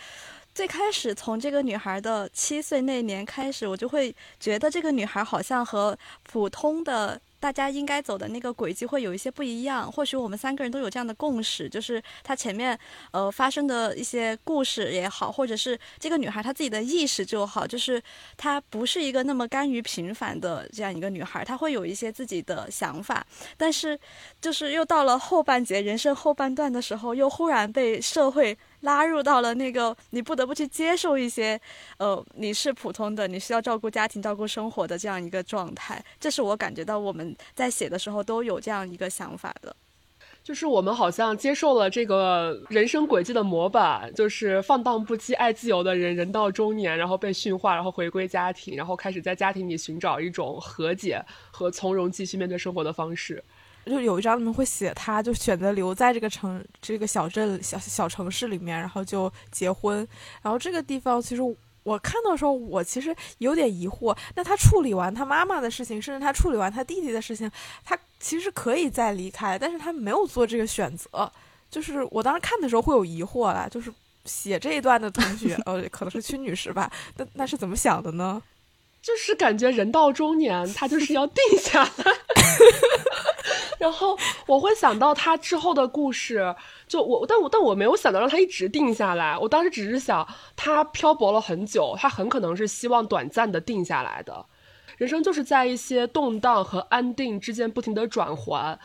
[0.55, 7.19] 最开始从这个女孩的七岁那年开始，我就会觉得这个女孩好像和普通的。
[7.39, 9.91] 大家应该走的那个轨迹会有一些不一样。
[9.91, 12.77] 或许我们三个人都有这样的共识，就是他前面
[13.11, 18.01] 呃发生的一些故事也好，或者是这个女孩她自己的意识就好，就是
[18.37, 23.25] 她不是一个那么甘于平凡的这样一个女孩，她会有一些自己的想法。
[23.57, 23.99] 但是
[24.41, 28.57] 就是又到了后半节人生后半段的时候，又忽然被社会。
[28.81, 31.59] 拉入到了那个你不得不去接受一些，
[31.97, 36.03] 呃，你是普通的，你需要照顾家庭、照顾生活的这样一个状态。
[36.19, 39.75] 这是我感觉到我们在写的时候都有这样一个想法的，
[40.41, 53.43] 就是我们好像接受了这个人生轨迹的模板，就是放荡不羁、爱自由的人，人到中年，然后被驯化，然后回归家庭，然后开始在家庭里寻找一种和解和从容继续面对生活的方式。
[53.89, 60.07] 就有一张里面会写，他就选择留在这个城、这个小镇、小小城市里面，然后就结婚。
[60.41, 61.41] 然后这个地方，其实
[61.83, 64.15] 我看到的时候，我其实有点疑惑。
[64.35, 67.49] 那他处理完他妈妈的事情，甚至他处理完他弟弟的事情，
[67.83, 71.31] 他其实可以再离开，但是他没有做这个选择。
[71.71, 73.91] 就是我当时看的时候会有疑惑啦，就是
[74.25, 78.41] 写这一段的同学， 呃，可能是屈女士吧，那那是怎么想的呢？
[79.09, 82.13] 就是感觉人到中年，他就是要定下来。
[83.79, 84.15] 然后
[84.45, 86.55] 我会想到他之后的故事，
[86.87, 89.35] 就我，但我但我没有想到让他一直定下来。
[89.35, 94.45] 我当时只是想，他漂泊了很久，他很可能是希望短暂的定下来的。
[94.97, 98.77] 人生就是在一些动荡和安定之间不停的转换。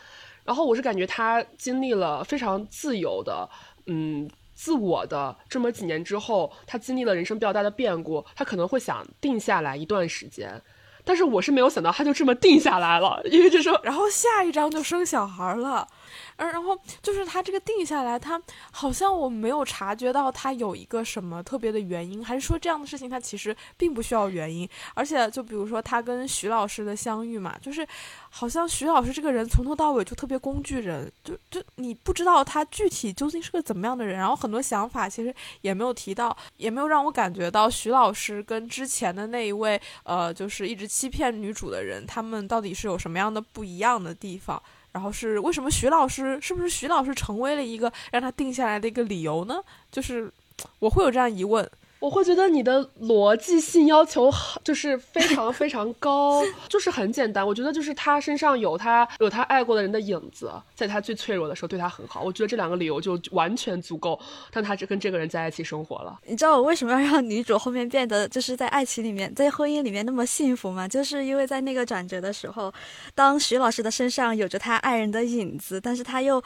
[0.43, 3.47] 然后我是感觉他经历了非常自由的，
[3.85, 10.59] 嗯，自我的这么几年之后，他经历了人生比较大的变故，他可能会想定下来一段时间。
[11.03, 15.87] 但是我是没有想到，他就这么定下来了，因为这时候，然后下一章就生小孩了。
[16.35, 24.67] 而然后就是他这个定下来，他好像我没有察觉到他有一个什么特别的原因，还是说这样的事情他其实并不需要原因。
[24.93, 27.87] 而且就比如说他跟徐老师的相遇嘛，就是
[28.29, 44.61] 好像徐老师这个人从头到尾就特别工具人，就就你不知道他具体究竟是个怎么样的人，然后很多想法其实也没有提到，也没有让我感觉到徐老师跟之前的那一位呃就是一直欺骗女主的人，他们到底是有什么样的不一样的地方。
[44.95, 49.61] 然后是为什么徐老师是不是徐老师成为了一个让他定下来的一个理由呢？
[49.91, 50.31] 就是
[50.79, 51.69] 我会有这样疑问。
[52.05, 54.31] 我会觉得你的逻辑性要求
[54.63, 57.43] 就是非常 非常高，就是很简单。
[57.45, 62.21] 我觉得就是他身上有他有他爱过的人的影子，在他最脆弱的时候对他很好。
[62.21, 64.19] 我觉得这两个理由就完全足够，
[64.53, 66.15] 让他只跟这个人在一起生活了。
[66.27, 70.87] 你知道我为什么要让女主后面变得就是在爱情里面，在婚姻里面那么幸福吗？
[70.87, 72.71] 就是因为在那个转折的时候，
[73.15, 76.39] 当徐老师的身上有着他爱人的影子，但是他又。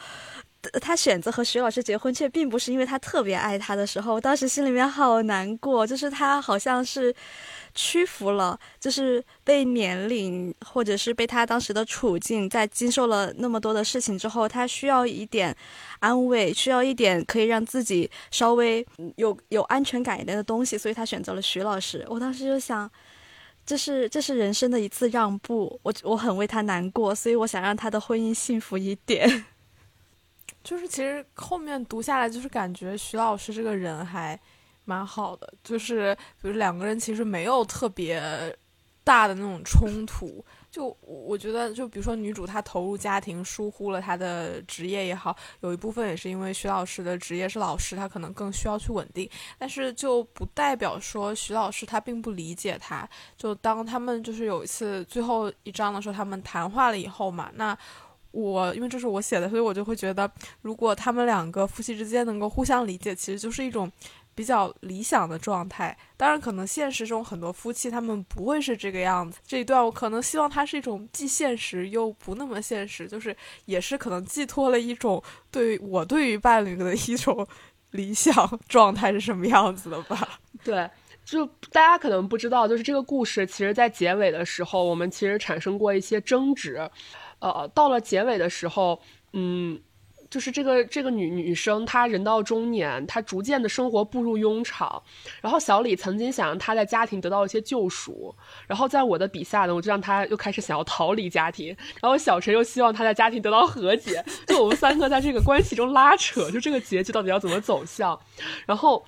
[0.80, 7.14] 他选择和徐老师结婚，却并不是因为他特别爱他的时候，当时心里面好难过，就是他好像是
[7.74, 15.56] 屈服了，就是被年龄或者是被他当时的处境，在经受了那么多的事情之后，他需要一点
[16.00, 22.04] 安慰，需要一点可以让自己稍微有有安全感一点的东西，所以他选择了徐老师。
[22.08, 22.90] 我当时就想，
[23.64, 29.46] 这是这是人生的一次让步，我我很为他难过，所以我想让他的婚姻幸福一点。
[30.62, 34.38] 就是其实后面读下来，就是感觉徐老师这个人还
[34.84, 35.52] 蛮好的。
[35.64, 38.20] 就是比如两个人其实没有特别
[39.02, 40.44] 大的那种冲突。
[40.70, 49.28] 就我觉得，就比如说女主她投入家庭，疏忽了她的职业也好，有一部分也是因为徐老师的职业是老师，他可能更需要去稳定。
[49.58, 53.08] 但是就不代表说徐老师他并不理解他。
[53.36, 57.76] 就当他们就是有一次最后一章的时候，他们谈话了以后嘛，那。
[58.32, 60.30] 我因为这是我写的，所以我就会觉得，
[60.62, 63.90] 如果他们两个夫妻之间能够互相理解，其实就是一种
[64.34, 65.96] 比较理想的状态。
[66.16, 69.40] 当然，可能现实中很多夫妻他们不会是这个样子。
[69.46, 77.46] 这一段我可能希望它是一种既现实又不那么现实，就是也是可能寄托了一种对我对于伴侣的一种
[77.90, 80.38] 理想状态是什么样子的吧。
[80.62, 80.88] 对，
[81.24, 86.88] 就大家可能不知道，就是这个故事其实，在结尾的时候，我们其实产生过一些争执。
[87.40, 89.00] 呃，到了结尾的时候，
[89.32, 89.80] 嗯，
[90.28, 95.02] 就是这个这个女女生，她人到中年，她逐渐的生活步入庸常。
[95.40, 98.34] 然后小李曾经想让她在家庭得到一些救赎，
[98.66, 101.76] 然后在我的笔下呢，我就让她又开始想要逃离家庭。
[102.00, 108.20] 然后小陈又希望她在家庭得到和解，就我们三个在这个关系中拉扯，就这个结局到底要怎么走向？
[108.66, 109.04] 然后。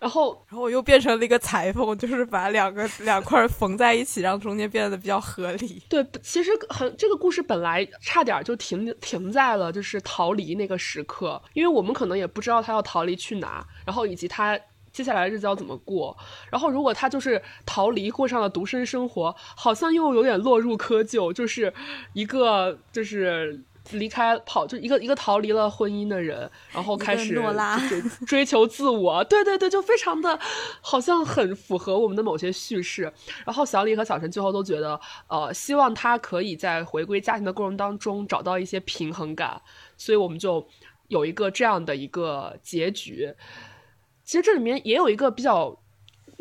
[0.00, 5.82] 然后，然后我又变成了一个裁缝，就是把两个两块缝在一起，让中间变得比较合理。
[5.90, 14.58] 对，其实很这个故事本来差点就停停在了就是逃离那个时刻，因为我们可能也不知道他要逃离去哪，然后以及他
[14.90, 16.16] 接下来日子要怎么过。
[16.50, 21.72] 然后如果他就是逃离，过上了独身生活，好像又有点落入窠臼，就是
[22.14, 23.62] 一个就是
[23.92, 27.34] 离开跑，就一个一个逃离了婚姻的人，然后开始
[27.88, 29.24] 追追求自我。
[29.24, 30.38] 对对对，就非常的，
[30.80, 33.12] 好像很符合我们的某些叙事。
[33.44, 39.60] 然后小李和小陈最后都觉得，呃，希望他可以在回归家庭的过程当中找到一些平衡感。
[39.96, 40.66] 所以我们就
[41.08, 43.34] 有一个这样的一个结局。
[44.24, 45.76] 其实这里面也有一个比较，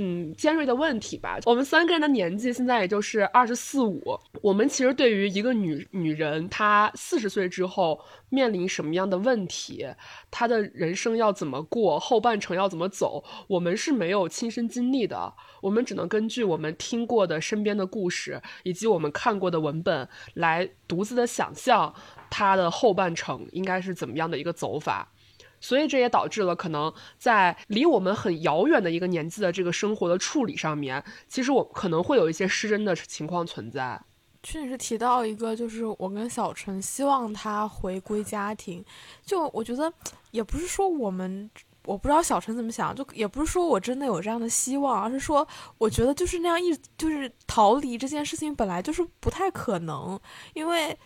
[0.01, 1.37] 嗯，尖锐的问题吧。
[1.45, 4.01] 我们三个人的年纪现在也就是二十四五，
[4.41, 7.99] 我们其实对于一个女女人，她四十岁之后
[8.29, 9.85] 面临什么样的问题，
[10.31, 15.33] 她的人生要怎么过，后半程要怎么走，我们是没有亲身经历的。
[15.61, 21.93] 我们只能根据我们听过的身边的故事，以及我们看过的文本来独自的想象。
[22.31, 25.11] 他的后半程应该是怎么样的一个走法？
[25.59, 34.01] 所以这也导致了可能在离我们很遥远的一个年纪的这个生活的处理上面，其实我可能会有一些失真的情况存在。
[34.41, 38.83] 确实提到一个，就是我跟小陈希望他回归家庭，
[39.25, 39.91] 就我觉得
[40.31, 41.49] 也不是说我们，
[41.85, 45.45] 我不知道小陈怎么想，就也不是说我真的有这样的希望，而是说
[45.77, 50.19] 我觉得就是那样一就是逃离这件事情本来就是不太可能，
[50.53, 50.97] 因为。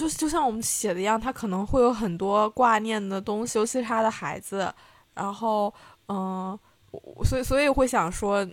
[0.00, 4.72] 就就像我们写的一样，他可能会有很多挂念的东西，尤其是他的孩子。
[5.12, 5.72] 然后，
[6.08, 6.58] 嗯，
[7.22, 8.46] 所以所以会想说，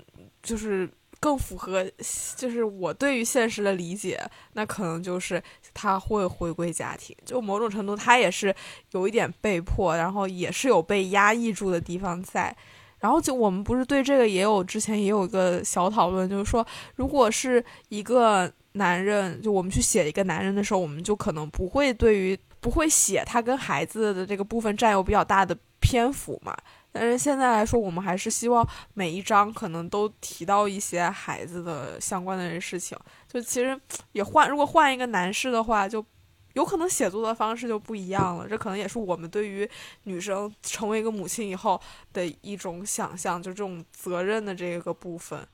[0.43, 0.89] 就是
[1.21, 1.89] 更符合，
[2.35, 4.21] 就是我对于现实的理解，
[4.53, 5.41] 那可能就是
[5.73, 7.15] 他会回归家庭。
[7.23, 8.53] 就某种程度，他也是
[8.91, 12.53] 有一点被迫，然后也是有被压抑住的地方在。
[12.99, 16.65] 然后就我们不是对这个也有之前也有一个小讨论，就是说，
[16.95, 18.51] 如果是一个。
[18.73, 26.55] 男人，就我们去写一个男人的时候，我们就可能不会对于不会写他跟孩子的这个部分占有比较大的篇幅嘛。
[26.91, 32.97] 但是现在来说，我们还是希望每一章可能都提到一些孩子的相关的事情。
[33.27, 33.79] 就其实
[34.13, 36.03] 也换，如果换一个男士的话，就
[36.53, 38.47] 有可能写作的方式就不一样了。
[38.47, 39.69] 这可能也是我们对于
[40.03, 41.79] 女生成为一个母亲以后
[42.13, 45.47] 的一种想象，就这种责任的这个部分。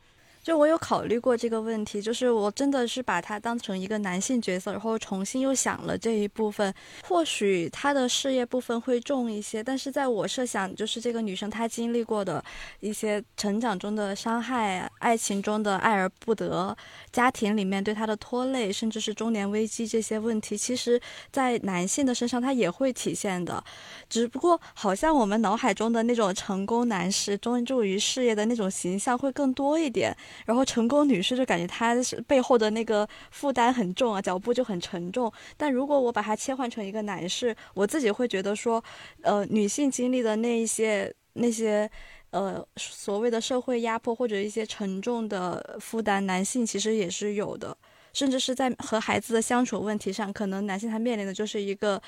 [0.43, 6.71] 就我有考虑过这个问题，就是我真的是把他当成一个男性角色，然后重新又想了这一部分。
[7.07, 12.43] 或许他的事业部分会重一些，但是在我设想，就是这个女生她经历过的
[12.81, 16.75] 一些成长中的伤害、爱情中的爱而不得、
[17.13, 21.01] 家庭里面对她的拖累，甚至是中年危机这些问题，其实
[21.31, 23.63] 在男性的身上他也会体现的。
[24.09, 30.13] 只不过好像我们脑海中的那种成功男士、专注于事业的那种形象会更多一点。
[30.45, 35.31] 然后成功女士就感觉她是背后的那个负担很重啊，脚步就很沉重。
[35.57, 38.83] 但如果我把它切换成一个男士，我自己会觉得说，
[39.21, 41.89] 呃，女性经历的那一些那些，
[42.31, 47.75] 呃，所谓的社会压迫或者一些沉重的负担，男性其实也是有的。
[48.13, 51.99] 甚至是在和孩子的相处问题上，可能男性他面临的就是一个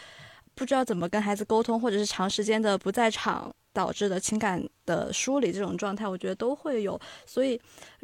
[0.56, 3.54] 不知道怎么跟孩子沟通，或者是长时间的不在场。
[3.76, 7.60] 导致的情感的梳理这种状态，我觉得都会有，所以，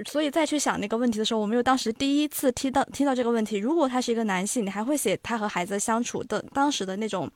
[0.05, 7.31] 所以再去想那个问题的时候，我们又当时第一次听到听到这个问题，如果他是一个男性，你还会写他和孩子相处的当时的那种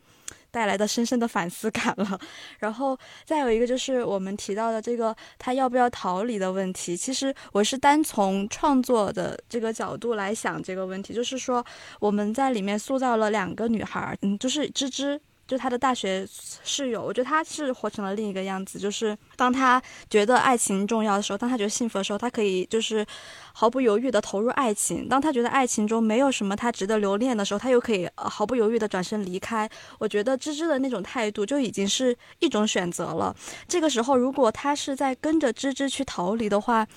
[0.56, 2.18] 带来的深深的反思感了。
[2.60, 11.64] 然后再有一个就是我们提到的这个他要不要逃离的问题，其实我是单从创作的这个角度来想这个问题，就是说
[12.00, 15.20] 我们在里面塑造了两个女孩儿，嗯，就是芝芝。
[15.48, 16.28] 就他的大学
[16.64, 18.80] 室友，我觉得他是活成了另一个样子。
[18.80, 23.06] 就是当他觉得爱情重要的时候，当他觉得幸福的时候，他可以就是
[23.54, 29.70] 毫不犹豫的投入爱情；当他觉得爱情中没有什么他值得留恋的时候，他又可以毫不犹豫的转身离开。
[30.00, 33.36] 我觉得芝芝的那种态度就已经是一种选择了。
[33.68, 36.88] 这个时候，如果他是在跟着芝芝去逃离的话，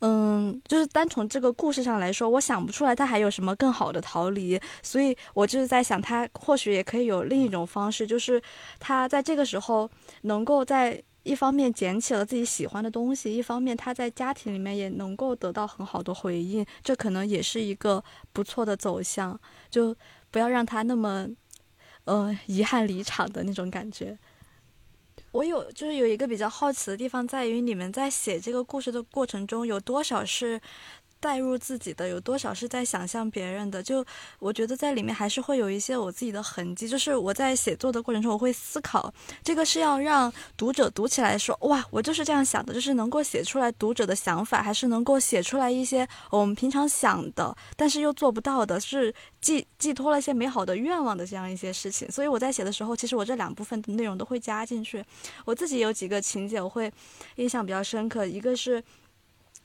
[0.00, 8.40] 嗯，就是单从这个故事上来说，我想不出来他还有什么更好的逃离，所以我就是在想，他或许也可以有另一种方式，就是
[8.78, 9.90] 他在这个时候
[10.22, 18.02] 能够在一方面捡起了自己喜欢的东西，一方面他在家庭里面也能够得到很好的回应，这可能也是一个
[18.32, 19.94] 不错的走向，就
[20.30, 21.28] 不要让他那么，
[22.04, 24.18] 呃，遗憾离场的那种感觉。
[25.32, 30.60] 我有就是有一个比较好奇的地方，在于你们在写这个故事的过程中，有多少是
[31.20, 33.82] 代入自己的，有多少是在想象别人的。
[33.82, 34.04] 就
[34.38, 36.88] 我觉得在里面还是会有一些我自己的痕迹。
[36.88, 39.12] 就是我在写作的过程中，我会思考
[39.44, 52.10] 这个是要让读者读起来说哇，我就是这样想的，就是能够写出来读者的想法，还是能够写出来一些我们平常想的，但是又做不到的，是寄寄托了一些美好的愿望的这样一些事情。
[52.10, 55.04] 所以我在写的时候，其实我这两部分的内容都会加进去。
[55.44, 56.90] 我自己有几个情节我会
[57.36, 58.82] 印象比较深刻，一个是。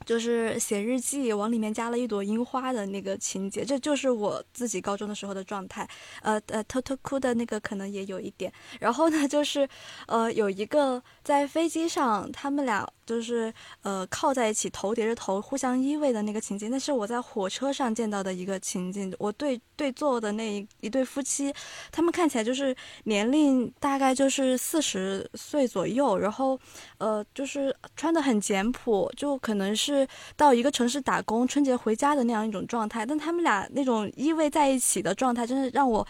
[0.05, 5.87] 就是写日记，往里面加了一朵樱花的那个情节，这就是我自己高中的时候的状态。
[6.21, 8.51] 呃呃，偷偷哭的那个可能也有一点。
[8.79, 9.67] 然后呢，就是
[10.07, 12.87] 呃，有一个在飞机上，他们俩。
[13.05, 13.53] 就是
[13.83, 19.15] 呃靠在一起，头叠着头，互相依偎的那个情景，那是我在火车上见到的一个情景。
[19.19, 21.53] 我对对坐的那一一对夫妻，
[21.91, 26.59] 他们看起来就是年龄大概就是四十岁左右，然后
[26.97, 33.05] 呃就是穿的很简朴，就可能是是到一个城市打工，春节回家的那样一种状态。
[33.05, 36.05] 但他们俩那种依偎在一起的状态，真的让我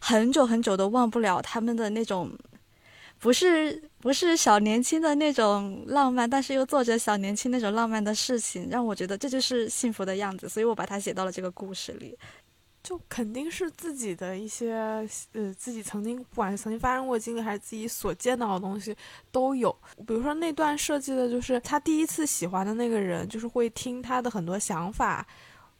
[0.00, 2.30] 很久很久都忘不了他们的那种。
[3.22, 12.16] 不是不是小年轻的那种浪漫，但是又做着小年轻那种浪漫的事情，让我觉得这就是幸福的样子，所以我把它写到了这个故事里。
[12.82, 14.72] 就肯定是自己的一些
[15.32, 18.96] 呃，自己曾经不管是曾经发生过经历，还是自己所见到的东西
[19.30, 19.70] 都有。
[20.06, 25.26] 比如说那段设计的就是他第一次喜欢的那个人，就是会听他的很多想法。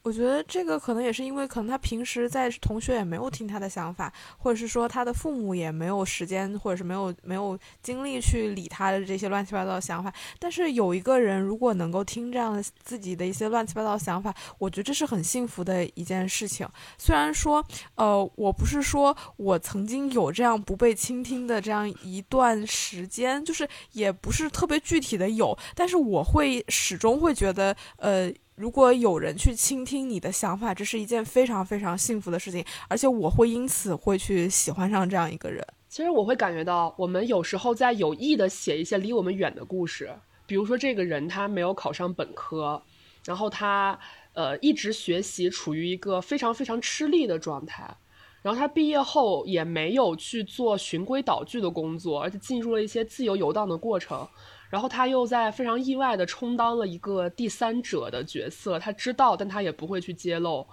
[0.02, 10.10] 我觉得这个可能也是因为，可能他平时在同学也没有听他的想法，或者是说他的父母也没有时间，或者是没有没有精力去理他的这些乱七八糟的想法。
[10.38, 16.66] 但是有一个人如果能够听这样的自己的一些乱七八糟的想法，我觉得这是很幸福的一件事情。
[16.96, 17.62] 虽然说，
[17.96, 28.32] 呃，我不是说我曾经有这样不被倾听的这样一段时间，就是也不是特别具体的有，但是我会始终会觉得，呃。
[28.60, 35.66] 如果有人去倾听你的想法，这是一件非常非常幸福的事情，而且我会因此会去喜欢上这样一个人。
[35.88, 40.10] 其实我会感觉到，我们有时候在有意的写一些离我们远的故事，
[40.44, 42.82] 比如说这个人他没有考上本科，
[43.24, 43.98] 然后他
[44.34, 47.96] 呃一直学习，处于一个非常非常吃力的状态，
[48.42, 54.28] 然后他毕业后也没有去做循规蹈矩的工作，而且进入了一些自由游荡的过程。
[54.70, 60.66] 然后他又在非常意外的充当了一个第三者的角色，他知道，但他也不会去揭露。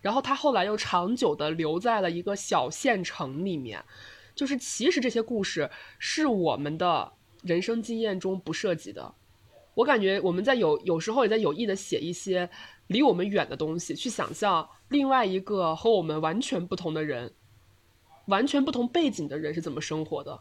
[0.00, 3.84] 然后他后来又长久的留在了一个小县城里面，
[4.34, 5.68] 就是其实这些故事
[5.98, 7.12] 是我们的
[7.42, 9.12] 人生经验中不涉及的。
[9.74, 12.48] 我感觉我们在有有时候也在有意的写一些
[12.86, 17.34] 离我们远的东西，去想象另外一个和我们完全不同的人，
[18.26, 20.40] 完全不同背景的人是怎么生活的。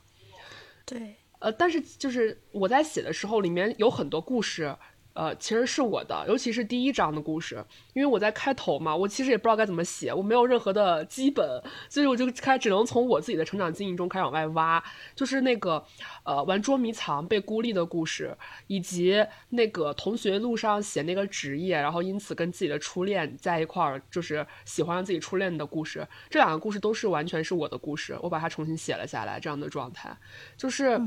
[0.85, 1.15] 对。
[1.39, 4.75] 呃，但是就是我在写的时候，里面有很多故事。
[5.19, 14.81] 呃，其实是我的，尤其是第一章的故事，因为我在开头嘛，我其实也不知道该怎么写，我没有任何的基本，所以我就开只能从我自己的成长经历中开始往外挖，
[15.13, 15.83] 就是那个
[16.23, 18.33] 呃玩捉迷藏被孤立的故事，
[18.67, 30.17] 以及那个同学录上写那个职业，然后因此跟自己的初恋在一块儿，就是喜欢上自己初恋的故事，这两个故事都是完全是我的故事，我把它重新写了下来，这样的状态，
[30.55, 30.97] 就是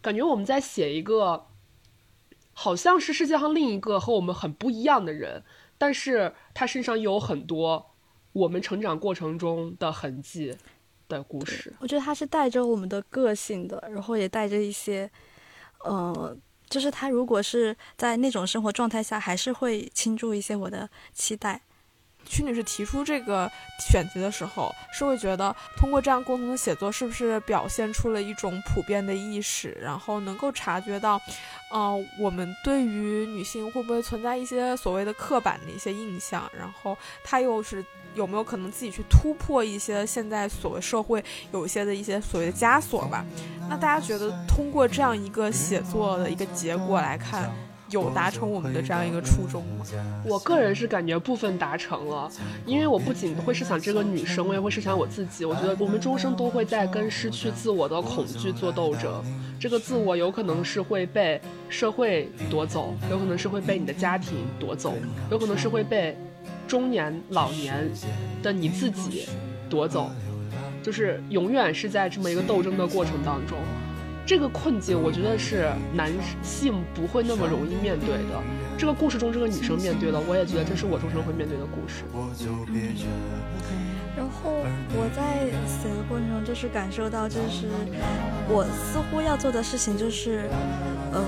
[0.00, 1.44] 感觉我们在写一个。
[2.54, 5.42] 好像是世界上另一个和我们很不一样的人，
[5.76, 7.90] 但是他身上有很多
[8.32, 10.56] 我们成长过程中的痕迹
[11.08, 11.74] 的故事。
[11.80, 15.10] 我觉得他是带着我们的个性的，然后也带着一些，
[15.84, 16.36] 呃，
[16.68, 21.60] 就是他如果是在那种生活状态下，还是会倾注一些我的期待。
[22.26, 23.46] 曲女士提出这个
[23.78, 31.20] 选题的时候，是会觉得通过这样共同的写作，是不是表现出了一种普遍的意识，然后能够察觉到，
[31.74, 37.84] 嗯，我们对于女性会不会存在一些所谓的刻板的一些印象，然后她又是
[38.14, 41.22] 有没有可能自己去突破一些现在所谓社会
[41.52, 43.26] 有一些的一些所谓的枷锁吧？
[43.68, 47.52] 那大家觉得通过这样一个写作的一个结果来看？
[48.02, 49.86] 有达成我们的这样一个初衷吗？
[50.24, 52.28] 我个人是感觉部分达成了，
[52.66, 55.44] 因为我不仅会设想这个女生，我也会设想我自己。
[55.44, 59.22] 我觉得我们终生都会在跟失去自我的恐惧做斗争。
[59.60, 64.92] 这个自我有可能是会被社会夺走，有可能是会被你的家庭夺走，
[65.30, 66.16] 有可能是会被
[66.66, 67.88] 中年、老年
[68.42, 69.28] 的你自己
[69.70, 70.10] 夺走，
[70.82, 73.56] 就是永远是在这么一个斗争的过程当中。
[74.26, 76.10] 这个困境，我觉得是男
[76.42, 78.42] 性不会那么容易面对的。
[78.76, 82.04] 这个故事中，这个女生面对了，我也觉得这是我终生会面对的故事。
[84.16, 84.62] 然后
[84.96, 87.68] 我在写的过程中，就是感受到，就是
[88.48, 90.48] 我似乎要做的事情就是，
[91.12, 91.22] 嗯，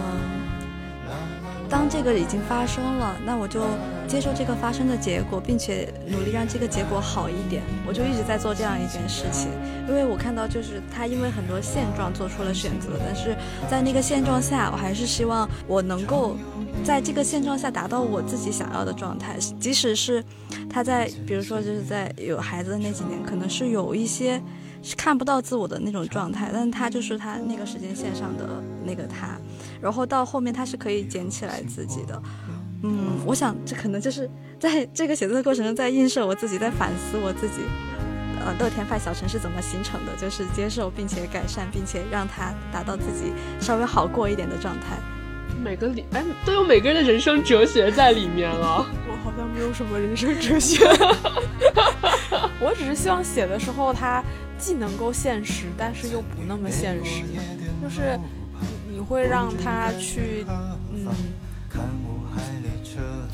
[1.68, 3.62] 当这个已经发生了，那我就
[4.06, 7.62] 接受这个发生的结果，并且努力让这个结果好一点。
[7.86, 9.48] 我就一直在做这样一件事情，
[9.88, 13.36] 因为我看到就是他因为很多现状做出了选择，但是
[13.68, 16.36] 在那个现状下，我还是希望我能够
[16.84, 20.24] 在这个现状下达到我自己想要的状态，即使是
[20.70, 24.40] 他在比如说就是在有孩子的那几年，可能是有一些。
[24.82, 29.38] 是看不到自我的那种状态，但是他就是他那个时间线上的那个他，
[29.80, 32.22] 然后到后面他是可以捡起来自己的。
[32.82, 34.30] 嗯，我想这可能就是
[34.60, 37.62] 在这个写作的过程中，在映射我自己，在反思我自己。
[38.38, 40.14] 呃，乐天派小陈是怎么形成的？
[40.20, 44.98] 就是接受并且改善，并且让他达到自己稍微好过一点的状态。
[45.64, 48.86] 每个里哎都有每个人的人生哲学在里面了。
[49.08, 50.86] 我好像没有什么人生哲学，
[52.60, 54.22] 我只是希望写的时候他。
[54.58, 57.22] 既能够现实，但是又不那么现实，
[57.82, 58.18] 就是
[58.90, 60.44] 你会让他去，
[60.92, 61.06] 嗯，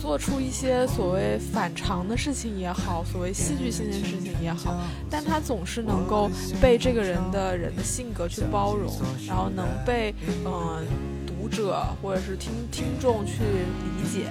[0.01, 4.77] 做出一些所谓反常的事情也好，所谓戏剧性的事情也好，
[5.09, 6.31] 但他总是能够
[6.61, 8.93] 被这个人的人的性格去包容，
[9.27, 10.85] 然后能被嗯
[11.27, 14.27] 读者或者是听听众去理解，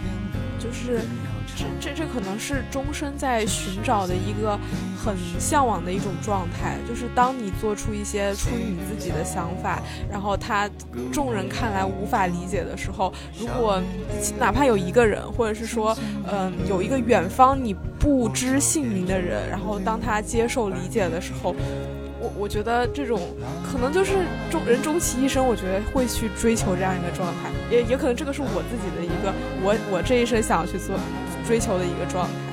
[0.61, 0.99] 就是。
[1.53, 4.57] 这这这可能是终身在寻找的一个
[5.03, 10.69] 很向往的一种状态，就是当你做出一些出于你自己的想法，然后他
[11.11, 13.81] 众人看来无法理解的时候，如果
[14.39, 15.95] 哪怕有一个人，或者是说，
[16.31, 21.53] 嗯，有一个远方你不知姓名的人，然后当他接受理解的时候。
[22.22, 23.19] 我我觉得这种
[23.65, 24.14] 可能就是
[24.52, 29.34] 终人终其一生，我觉得会去追求这样一个状态，也也可能这个是我自己的一个
[29.64, 30.95] 我我这一生想要去做
[31.48, 32.51] 追求的一个状态。